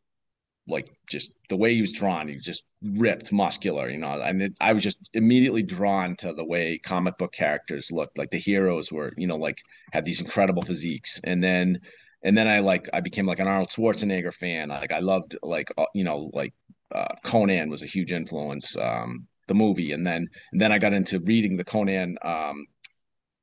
[0.68, 4.22] like just the way he was drawn, he was just ripped, muscular, you know.
[4.22, 8.18] And it, I was just immediately drawn to the way comic book characters looked.
[8.18, 9.60] Like the heroes were, you know, like
[9.94, 11.20] had these incredible physiques.
[11.24, 11.82] And then,
[12.26, 14.70] and then I like I became like an Arnold Schwarzenegger fan.
[14.70, 16.54] Like I loved like uh, you know like
[16.94, 18.76] uh, Conan was a huge influence.
[18.76, 22.66] Um, the movie, and then and then I got into reading the Conan um,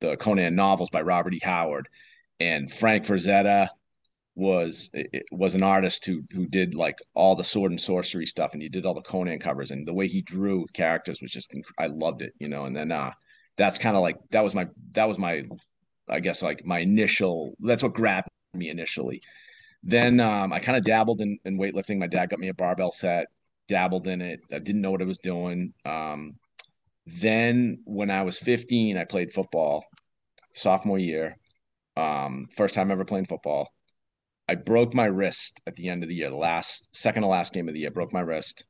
[0.01, 1.39] the Conan novels by Robert E.
[1.41, 1.87] Howard
[2.41, 3.69] and Frank Frazetta
[4.35, 4.89] was
[5.31, 8.67] was an artist who who did like all the sword and sorcery stuff and he
[8.67, 12.21] did all the Conan covers and the way he drew characters was just I loved
[12.21, 13.11] it you know and then uh
[13.57, 15.43] that's kind of like that was my that was my
[16.09, 19.21] I guess like my initial that's what grabbed me initially
[19.83, 22.91] then um I kind of dabbled in, in weightlifting my dad got me a barbell
[22.91, 23.27] set
[23.67, 26.35] dabbled in it I didn't know what I was doing um
[27.05, 29.83] then when I was 15 I played football
[30.53, 31.37] sophomore year
[31.97, 33.67] um first time ever playing football
[34.47, 37.53] I broke my wrist at the end of the year, the last second to last
[37.53, 38.65] game of the year, broke my wrist.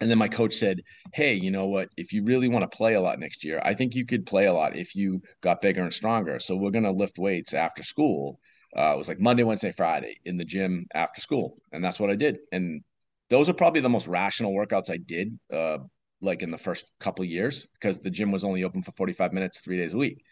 [0.00, 0.80] And then my coach said,
[1.12, 1.88] Hey, you know what?
[1.96, 4.46] If you really want to play a lot next year, I think you could play
[4.46, 6.38] a lot if you got bigger and stronger.
[6.40, 8.40] So we're going to lift weights after school.
[8.76, 11.58] Uh, it was like Monday, Wednesday, Friday in the gym after school.
[11.72, 12.38] And that's what I did.
[12.52, 12.82] And
[13.28, 15.78] those are probably the most rational workouts I did, uh,
[16.20, 19.60] like in the first couple years, because the gym was only open for 45 minutes,
[19.60, 20.22] three days a week.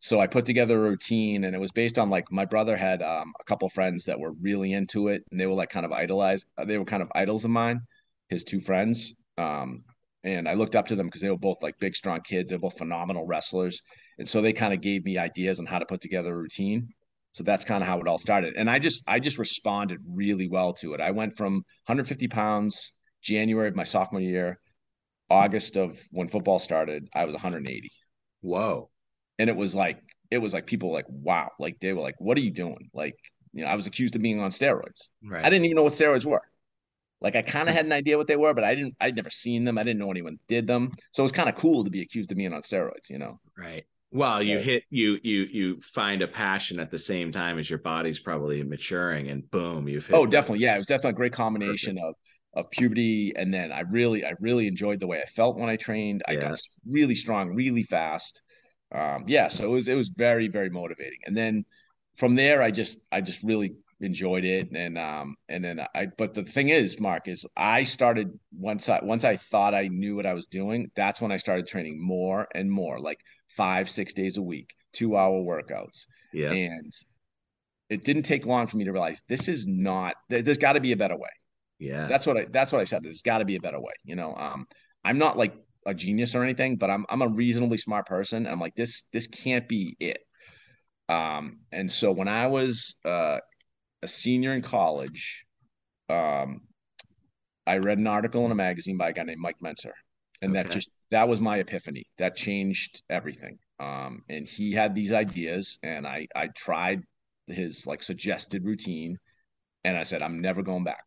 [0.00, 3.02] So I put together a routine and it was based on like my brother had
[3.02, 5.92] um, a couple friends that were really into it and they were like kind of
[5.92, 6.46] idolized.
[6.56, 7.80] Uh, they were kind of idols of mine,
[8.28, 9.14] his two friends.
[9.38, 9.82] Um,
[10.22, 12.50] and I looked up to them because they were both like big, strong kids.
[12.50, 13.82] They're both phenomenal wrestlers.
[14.18, 16.88] And so they kind of gave me ideas on how to put together a routine.
[17.38, 18.54] So that's kind of how it all started.
[18.56, 21.00] And I just, I just responded really well to it.
[21.00, 21.52] I went from
[21.86, 24.58] 150 pounds January of my sophomore year,
[25.30, 27.92] August of when football started, I was 180.
[28.40, 28.90] Whoa.
[29.38, 30.00] And it was like
[30.32, 31.52] it was like people like wow.
[31.60, 32.90] Like they were like what are you doing?
[32.92, 33.14] Like
[33.52, 35.10] you know i was accused of being on steroids.
[35.24, 35.44] Right.
[35.44, 36.42] i didn't even know what steroids were.
[37.20, 39.30] Like i kind of had an idea what they were but i didn't i'd never
[39.30, 39.78] seen them.
[39.78, 40.90] I didn't know anyone did them.
[41.12, 43.38] So it was kind of cool to be accused of being on steroids you know?
[43.56, 47.58] Right well so, you hit you you you find a passion at the same time
[47.58, 51.10] as your body's probably maturing and boom you've hit oh definitely yeah it was definitely
[51.10, 52.16] a great combination Perfect.
[52.54, 55.68] of of puberty and then i really i really enjoyed the way i felt when
[55.68, 58.40] i trained i got really strong really fast
[58.94, 61.18] um, yeah, so it was it was very very motivating.
[61.24, 61.64] And then
[62.14, 64.70] from there, I just I just really enjoyed it.
[64.72, 69.00] And um and then I but the thing is, Mark, is I started once I
[69.02, 70.90] once I thought I knew what I was doing.
[70.96, 73.20] That's when I started training more and more, like
[73.58, 76.06] five six days a week, two hour workouts.
[76.32, 76.92] Yeah, and
[77.90, 80.14] it didn't take long for me to realize this is not.
[80.30, 81.28] There's got to be a better way.
[81.78, 83.02] Yeah, that's what I that's what I said.
[83.02, 83.92] There's got to be a better way.
[84.04, 84.66] You know, um,
[85.04, 88.46] I'm not like a genius or anything, but I'm I'm a reasonably smart person.
[88.46, 90.18] I'm like this this can't be it.
[91.08, 93.38] Um, and so when I was uh,
[94.02, 95.46] a senior in college,
[96.08, 96.60] um,
[97.66, 99.92] I read an article in a magazine by a guy named Mike Mentzer,
[100.42, 100.62] and okay.
[100.62, 102.04] that just that was my epiphany.
[102.18, 103.58] That changed everything.
[103.80, 107.02] Um, and he had these ideas, and I I tried
[107.46, 109.18] his like suggested routine,
[109.84, 111.04] and I said I'm never going back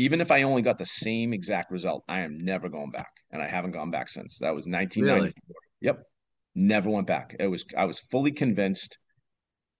[0.00, 3.10] even if I only got the same exact result, I am never going back.
[3.30, 4.38] And I haven't gone back since.
[4.38, 5.14] That was 1994.
[5.18, 5.32] Really?
[5.80, 6.02] Yep.
[6.54, 7.36] Never went back.
[7.38, 8.98] It was I was fully convinced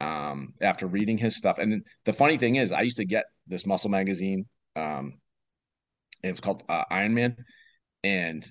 [0.01, 1.59] um, after reading his stuff.
[1.59, 4.45] And the funny thing is, I used to get this muscle magazine.
[4.77, 5.15] Um,
[6.23, 7.37] it was called uh, Iron Man,
[8.05, 8.45] and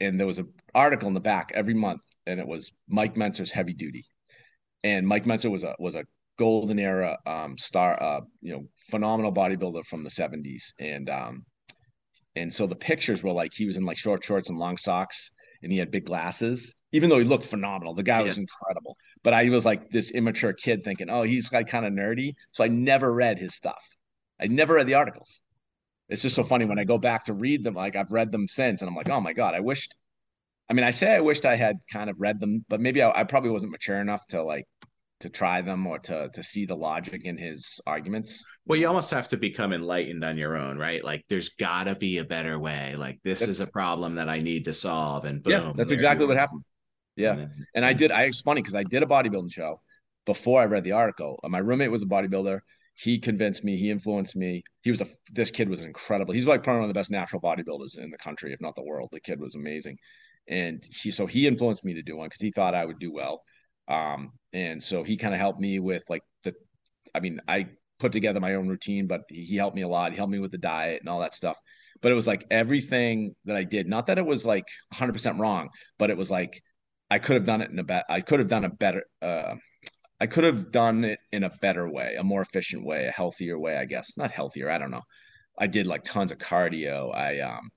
[0.00, 3.52] and there was an article in the back every month, and it was Mike Mentzer's
[3.52, 4.04] Heavy Duty.
[4.84, 6.04] And Mike Mentzer was a was a
[6.38, 10.72] golden era um, star, uh, you know, phenomenal bodybuilder from the 70s.
[10.78, 11.44] And um,
[12.34, 15.30] and so the pictures were like he was in like short shorts and long socks
[15.62, 17.94] and he had big glasses, even though he looked phenomenal.
[17.94, 18.26] The guy yeah.
[18.26, 18.96] was incredible.
[19.24, 22.34] But I was like this immature kid thinking, oh, he's like kind of nerdy.
[22.50, 23.82] So I never read his stuff.
[24.40, 25.40] I never read the articles.
[26.08, 27.74] It's just so funny when I go back to read them.
[27.74, 29.94] Like I've read them since, and I'm like, oh my god, I wished.
[30.68, 33.20] I mean, I say I wished I had kind of read them, but maybe I,
[33.20, 34.66] I probably wasn't mature enough to like
[35.20, 38.44] to try them or to to see the logic in his arguments.
[38.66, 41.02] Well, you almost have to become enlightened on your own, right?
[41.02, 42.94] Like there's gotta be a better way.
[42.96, 45.24] Like this that's, is a problem that I need to solve.
[45.24, 45.52] And boom.
[45.52, 46.64] Yeah, that's exactly what happened.
[47.16, 47.32] Yeah.
[47.32, 49.80] And, then, and I did I it's funny because I did a bodybuilding show
[50.26, 51.40] before I read the article.
[51.44, 52.60] My roommate was a bodybuilder.
[52.98, 54.64] He convinced me, he influenced me.
[54.82, 56.32] He was a this kid was incredible.
[56.32, 58.82] He's like probably one of the best natural bodybuilders in the country, if not the
[58.82, 59.10] world.
[59.12, 59.98] The kid was amazing.
[60.48, 63.12] And he so he influenced me to do one because he thought I would do
[63.12, 63.42] well.
[63.88, 66.54] Um, and so he kind of helped me with like the,
[67.14, 67.68] I mean, I
[67.98, 70.12] put together my own routine, but he helped me a lot.
[70.12, 71.56] He helped me with the diet and all that stuff.
[72.00, 75.68] But it was like everything that I did, not that it was like 100% wrong,
[75.98, 76.62] but it was like
[77.10, 79.54] I could have done it in a better, I could have done a better, uh,
[80.20, 83.58] I could have done it in a better way, a more efficient way, a healthier
[83.58, 84.16] way, I guess.
[84.16, 85.02] Not healthier, I don't know.
[85.58, 87.14] I did like tons of cardio.
[87.14, 87.70] I um,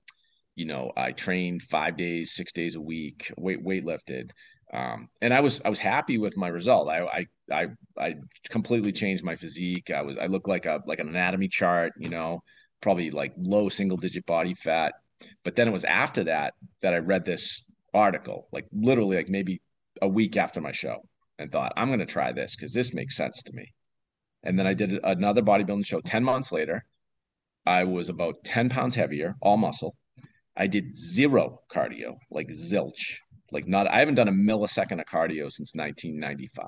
[0.54, 4.30] you know, I trained five days, six days a week, weight weightlifted
[4.72, 6.88] um, and I was I was happy with my result.
[6.88, 7.66] I, I I
[7.98, 8.14] I
[8.48, 9.90] completely changed my physique.
[9.90, 12.40] I was I looked like a like an anatomy chart, you know,
[12.80, 14.94] probably like low single digit body fat.
[15.44, 19.60] But then it was after that that I read this article, like literally like maybe
[20.00, 20.98] a week after my show,
[21.40, 23.72] and thought I'm going to try this because this makes sense to me.
[24.44, 26.84] And then I did another bodybuilding show ten months later.
[27.66, 29.96] I was about ten pounds heavier, all muscle.
[30.56, 33.18] I did zero cardio, like zilch
[33.52, 36.66] like not I haven't done a millisecond of cardio since 1995.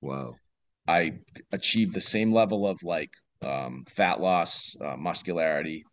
[0.00, 0.34] Wow.
[0.88, 1.18] I
[1.52, 3.10] achieved the same level of like
[3.42, 5.84] um, fat loss, uh, muscularity,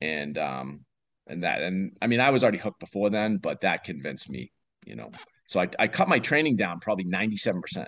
[0.00, 0.84] and um,
[1.26, 4.52] and that and I mean I was already hooked before then, but that convinced me,
[4.84, 5.10] you know.
[5.48, 7.86] So I I cut my training down probably 97%.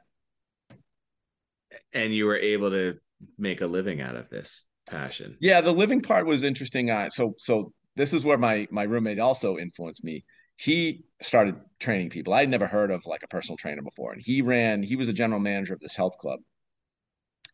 [1.92, 2.98] And you were able to
[3.38, 5.36] make a living out of this passion.
[5.40, 6.90] Yeah, the living part was interesting.
[6.90, 10.24] Uh, so so this is where my my roommate also influenced me
[10.61, 12.34] he started training people.
[12.34, 14.82] I'd never heard of like a personal trainer before, and he ran.
[14.82, 16.40] He was a general manager of this health club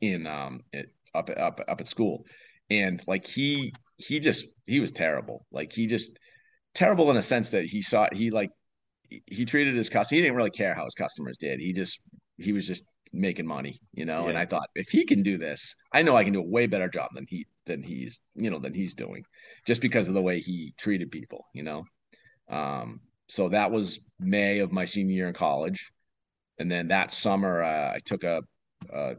[0.01, 2.25] in um it, up up up at school,
[2.69, 5.47] and like he he just he was terrible.
[5.53, 6.19] Like he just
[6.75, 8.51] terrible in a sense that he saw he like
[9.27, 10.11] he treated his customers.
[10.11, 11.61] He didn't really care how his customers did.
[11.61, 12.01] He just
[12.39, 14.25] he was just making money, you know.
[14.25, 14.31] Yeah.
[14.31, 16.67] And I thought if he can do this, I know I can do a way
[16.67, 19.25] better job than he than he's you know than he's doing,
[19.67, 21.85] just because of the way he treated people, you know.
[22.49, 25.91] Um, so that was May of my senior year in college,
[26.59, 28.43] and then that summer uh, I took a,
[28.93, 29.17] a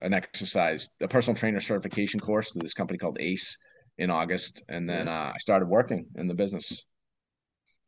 [0.00, 3.58] an exercise, a personal trainer certification course to this company called ACE
[3.98, 5.26] in August, and then yeah.
[5.26, 6.84] uh, I started working in the business.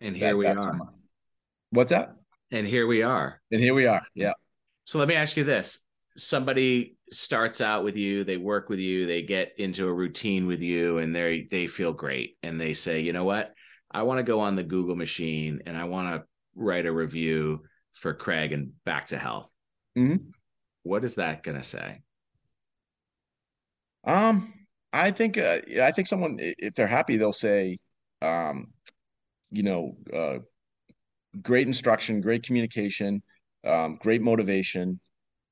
[0.01, 0.59] And here that, we are.
[0.59, 0.87] Summer.
[1.73, 2.15] What's that?
[2.51, 3.41] And here we are.
[3.51, 4.03] And here we are.
[4.15, 4.33] Yeah.
[4.85, 5.81] So let me ask you this:
[6.17, 10.61] somebody starts out with you, they work with you, they get into a routine with
[10.61, 13.55] you, and they they feel great, and they say, you know what?
[13.93, 17.63] I want to go on the Google machine and I want to write a review
[17.93, 19.49] for Craig and Back to Health.
[19.97, 20.31] Mm-hmm.
[20.83, 22.01] What is that going to say?
[24.05, 24.53] Um,
[24.93, 27.79] I think uh, I think someone if they're happy they'll say,
[28.21, 28.73] um,
[29.51, 30.39] you know, uh,
[31.41, 33.23] great instruction, great communication,
[33.65, 35.01] um, great motivation,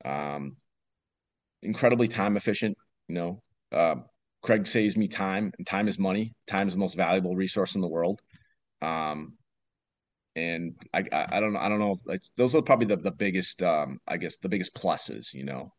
[0.04, 0.56] um,
[1.62, 2.76] incredibly time efficient.
[3.08, 3.96] You know, uh,
[4.42, 6.34] Craig saves me time, and time is money.
[6.46, 8.20] Time is the most valuable resource in the world.
[8.82, 9.34] Um,
[10.36, 11.98] and I, I, I don't know, I don't know.
[12.06, 15.72] Like those are probably the, the biggest, um, I guess the biggest pluses, you know.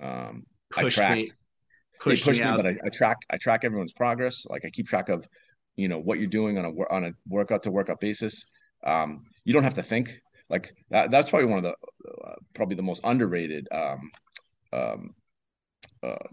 [0.00, 0.44] Um,
[0.76, 1.32] I track, me,
[2.00, 4.46] push, push me, me but I, I, track, I track everyone's progress.
[4.48, 5.26] Like I keep track of,
[5.76, 8.44] you know, what you're doing on a on a workout to workout basis.
[8.86, 10.18] Um, you don't have to think.
[10.48, 11.74] Like that, that's probably one of the
[12.24, 14.10] uh, probably the most underrated um,
[14.72, 15.14] um,
[16.02, 16.28] uh,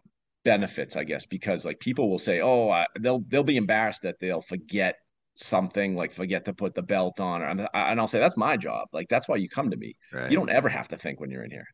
[0.45, 4.20] benefits, I guess, because like people will say, oh, I, they'll they'll be embarrassed that
[4.20, 4.95] they'll forget
[5.36, 8.88] something like forget to put the belt on or and I'll say that's my job
[8.93, 10.30] like that's why you come to me right.
[10.30, 11.66] you don't ever have to think when you're in here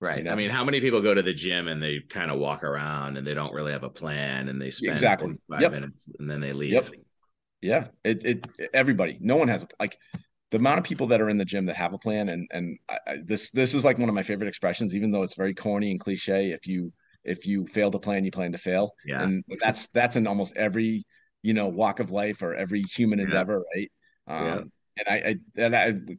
[0.00, 0.32] right you know?
[0.32, 3.18] I mean how many people go to the gym and they kind of walk around
[3.18, 5.72] and they don't really have a plan and they spend exactly five yep.
[5.72, 6.90] minutes and then they leave yep.
[7.62, 9.96] Yeah it, it everybody no one has like
[10.50, 12.78] the amount of people that are in the gym that have a plan and and
[12.88, 15.54] I, I, this this is like one of my favorite expressions even though it's very
[15.54, 16.92] corny and cliche if you
[17.24, 18.92] if you fail to plan you plan to fail.
[19.04, 19.22] Yeah.
[19.22, 21.04] And that's that's in almost every
[21.42, 23.92] you know walk of life or every human endeavor right?
[24.26, 24.62] Um yeah.
[24.98, 26.14] and I, I and i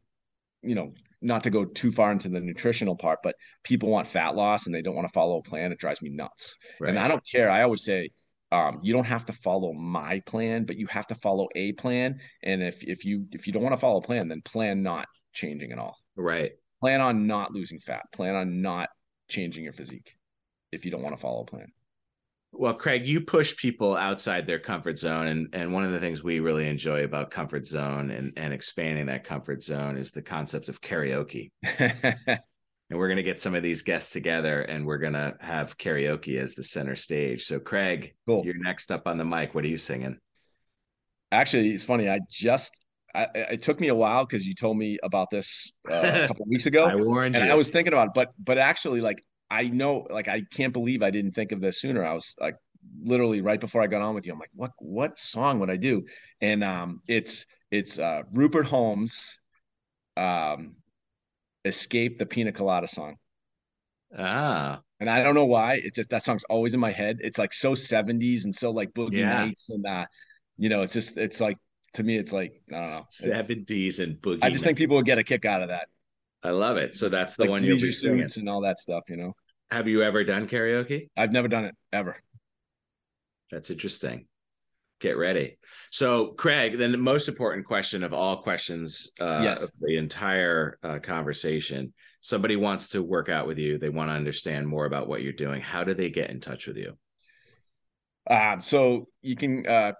[0.61, 4.35] you know not to go too far into the nutritional part but people want fat
[4.35, 5.71] loss and they don't want to follow a plan.
[5.71, 6.55] It drives me nuts.
[6.79, 6.89] Right.
[6.89, 7.49] and i don't care.
[7.49, 8.09] I always say
[8.53, 12.19] um, you don't have to follow my plan but you have to follow a plan
[12.43, 15.07] and if if you if you don't want to follow a plan then plan not
[15.33, 18.89] changing at all right plan on not losing fat plan on not
[19.27, 20.15] changing your physique
[20.71, 21.67] if you don't want to follow a plan
[22.55, 25.25] well, Craig, you push people outside their comfort zone.
[25.25, 29.07] And, and one of the things we really enjoy about comfort zone and, and expanding
[29.07, 31.49] that comfort zone is the concept of karaoke.
[32.93, 35.79] and we're going to get some of these guests together and we're going to have
[35.79, 37.43] karaoke as the center stage.
[37.43, 38.45] So, Craig, cool.
[38.45, 39.55] you're next up on the mic.
[39.55, 40.19] What are you singing?
[41.31, 42.07] Actually, it's funny.
[42.07, 42.71] I just,
[43.15, 46.45] I, it took me a while because you told me about this uh, a couple
[46.45, 46.85] weeks ago.
[46.85, 47.51] I warned and you.
[47.51, 51.01] I was thinking about it, but, but actually, like, I know, like, I can't believe
[51.01, 52.05] I didn't think of this sooner.
[52.05, 52.57] I was like,
[53.01, 55.77] literally right before I got on with you, I'm like, what, what song would I
[55.77, 56.03] do?
[56.41, 59.39] And um, it's, it's uh, Rupert Holmes,
[60.15, 60.75] um,
[61.65, 63.15] Escape the Pina Colada song.
[64.17, 64.81] Ah.
[64.99, 65.81] And I don't know why.
[65.83, 67.17] It's just that song's always in my head.
[67.21, 69.45] It's like so 70s and so like boogie yeah.
[69.45, 70.05] nights and uh,
[70.57, 71.57] you know, it's just it's like
[71.95, 73.01] to me, it's like I don't know.
[73.09, 74.39] 70s and boogie.
[74.41, 75.87] I just think people would get a kick out of that.
[76.43, 76.95] I love it.
[76.95, 79.33] So that's the like one you'll be singing and all that stuff, you know.
[79.71, 81.09] Have you ever done karaoke?
[81.17, 82.21] I've never done it ever.
[83.51, 84.25] That's interesting
[85.03, 85.57] get ready.
[85.91, 89.61] So, Craig, then the most important question of all questions uh, yes.
[89.61, 94.13] of the entire uh, conversation somebody wants to work out with you, they want to
[94.13, 95.59] understand more about what you're doing.
[95.59, 96.97] How do they get in touch with you?
[98.27, 99.91] Um, so you can uh,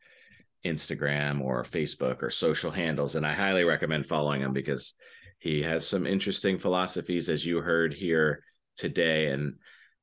[0.64, 3.14] Instagram or Facebook or social handles.
[3.14, 4.94] And I highly recommend following him because
[5.38, 8.42] he has some interesting philosophies, as you heard here
[8.76, 9.28] today.
[9.28, 9.54] And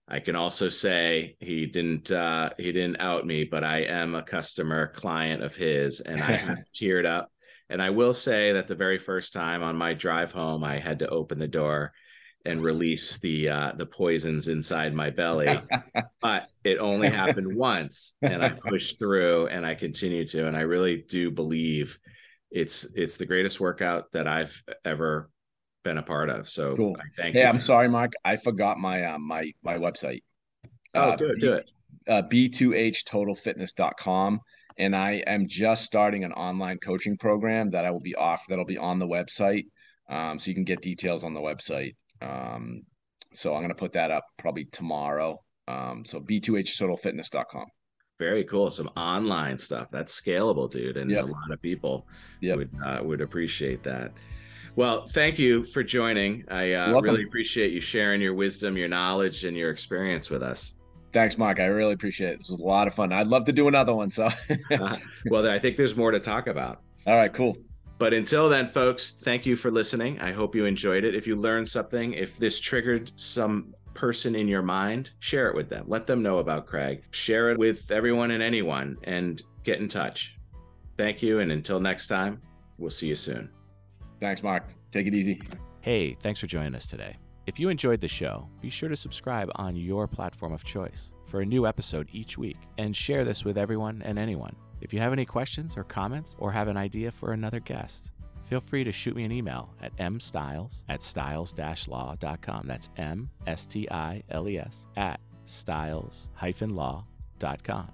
[0.08, 4.24] I can also say he didn't uh, he didn't out me, but I am a
[4.24, 7.31] customer client of his, and I have teared up
[7.72, 11.00] and I will say that the very first time on my drive home, I had
[11.00, 11.94] to open the door
[12.44, 15.58] and release the uh, the poisons inside my belly.
[16.22, 20.48] but it only happened once, and I pushed through, and I continue to.
[20.48, 21.98] And I really do believe
[22.52, 25.30] it's it's the greatest workout that I've ever
[25.86, 26.50] been a part of.
[26.50, 26.98] So cool.
[27.16, 27.48] thank hey, you.
[27.48, 28.12] I'm sorry, Mark.
[28.26, 30.24] I forgot my uh, my my website.
[30.94, 31.40] Oh, uh, do it.
[31.40, 31.72] Do it.
[32.06, 34.42] Uh, b2htotalfitness.com
[34.78, 38.66] and I am just starting an online coaching program that I will be off that'll
[38.66, 39.66] be on the website.
[40.10, 41.96] Um, so you can get details on the website.
[42.22, 42.82] Um,
[43.34, 45.42] so I'm going to put that up probably tomorrow.
[45.68, 47.66] Um, so b2htotalfitness.com.
[48.20, 48.70] Very cool.
[48.70, 51.24] Some online stuff that's scalable, dude, and yep.
[51.24, 52.08] a lot of people
[52.40, 52.58] yep.
[52.58, 54.12] would uh, would appreciate that.
[54.76, 56.46] Well, thank you for joining.
[56.50, 60.76] I uh, really appreciate you sharing your wisdom, your knowledge, and your experience with us.
[61.14, 61.60] Thanks, Mark.
[61.60, 62.40] I really appreciate it.
[62.40, 63.12] This was a lot of fun.
[63.12, 64.10] I'd love to do another one.
[64.10, 64.30] So,
[64.72, 64.98] uh,
[65.30, 66.82] well, I think there's more to talk about.
[67.06, 67.58] All right, cool.
[67.98, 70.20] But until then, folks, thank you for listening.
[70.20, 71.14] I hope you enjoyed it.
[71.14, 75.70] If you learned something, if this triggered some person in your mind, share it with
[75.70, 75.86] them.
[75.88, 77.04] Let them know about Craig.
[77.12, 80.36] Share it with everyone and anyone and get in touch.
[80.98, 81.40] Thank you.
[81.40, 82.42] And until next time,
[82.78, 83.50] we'll see you soon.
[84.20, 84.74] Thanks, Mark.
[84.92, 85.42] Take it easy.
[85.82, 87.21] Hey, thanks for joining us today.
[87.48, 91.42] If you enjoyed the show, be sure to subscribe on your platform of choice for
[91.42, 94.56] a new episode each week and share this with everyone and anyone.
[94.80, 98.12] If you have any questions or comments or have an idea for another guest,
[98.44, 102.68] feel free to shoot me an email at mstiles at stiles-law.com.
[102.68, 106.30] That's M S T I L E S at stiles
[106.62, 107.92] law.com.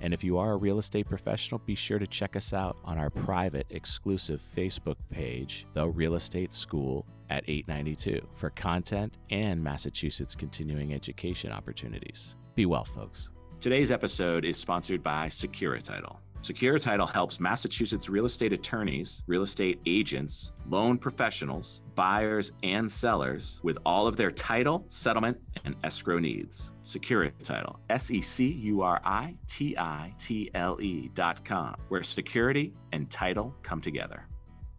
[0.00, 2.98] And if you are a real estate professional, be sure to check us out on
[2.98, 10.34] our private exclusive Facebook page, The Real Estate School at 892, for content and Massachusetts
[10.34, 12.36] continuing education opportunities.
[12.54, 13.30] Be well, folks.
[13.60, 16.16] Today's episode is sponsored by Securititle.
[16.42, 23.78] Securititle helps Massachusetts real estate attorneys, real estate agents, loan professionals, buyers, and sellers with
[23.86, 26.72] all of their title, settlement, and escrow needs.
[26.82, 32.02] Securititle, S E C U R I T I T L E dot com, where
[32.02, 34.26] security and title come together.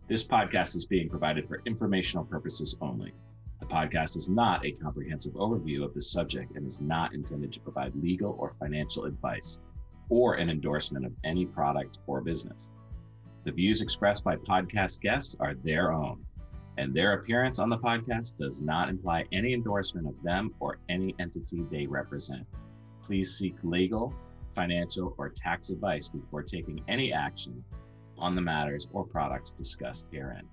[0.06, 3.14] This podcast is being provided for informational purposes only.
[3.62, 7.62] The podcast is not a comprehensive overview of the subject and is not intended to
[7.62, 9.60] provide legal or financial advice
[10.10, 12.70] or an endorsement of any product or business.
[13.46, 16.26] The views expressed by podcast guests are their own,
[16.78, 21.16] and their appearance on the podcast does not imply any endorsement of them or any
[21.20, 22.46] entity they represent.
[23.02, 24.14] Please seek legal,
[24.54, 27.64] financial, or tax advice before taking any action
[28.18, 30.48] on the matters or products discussed herein.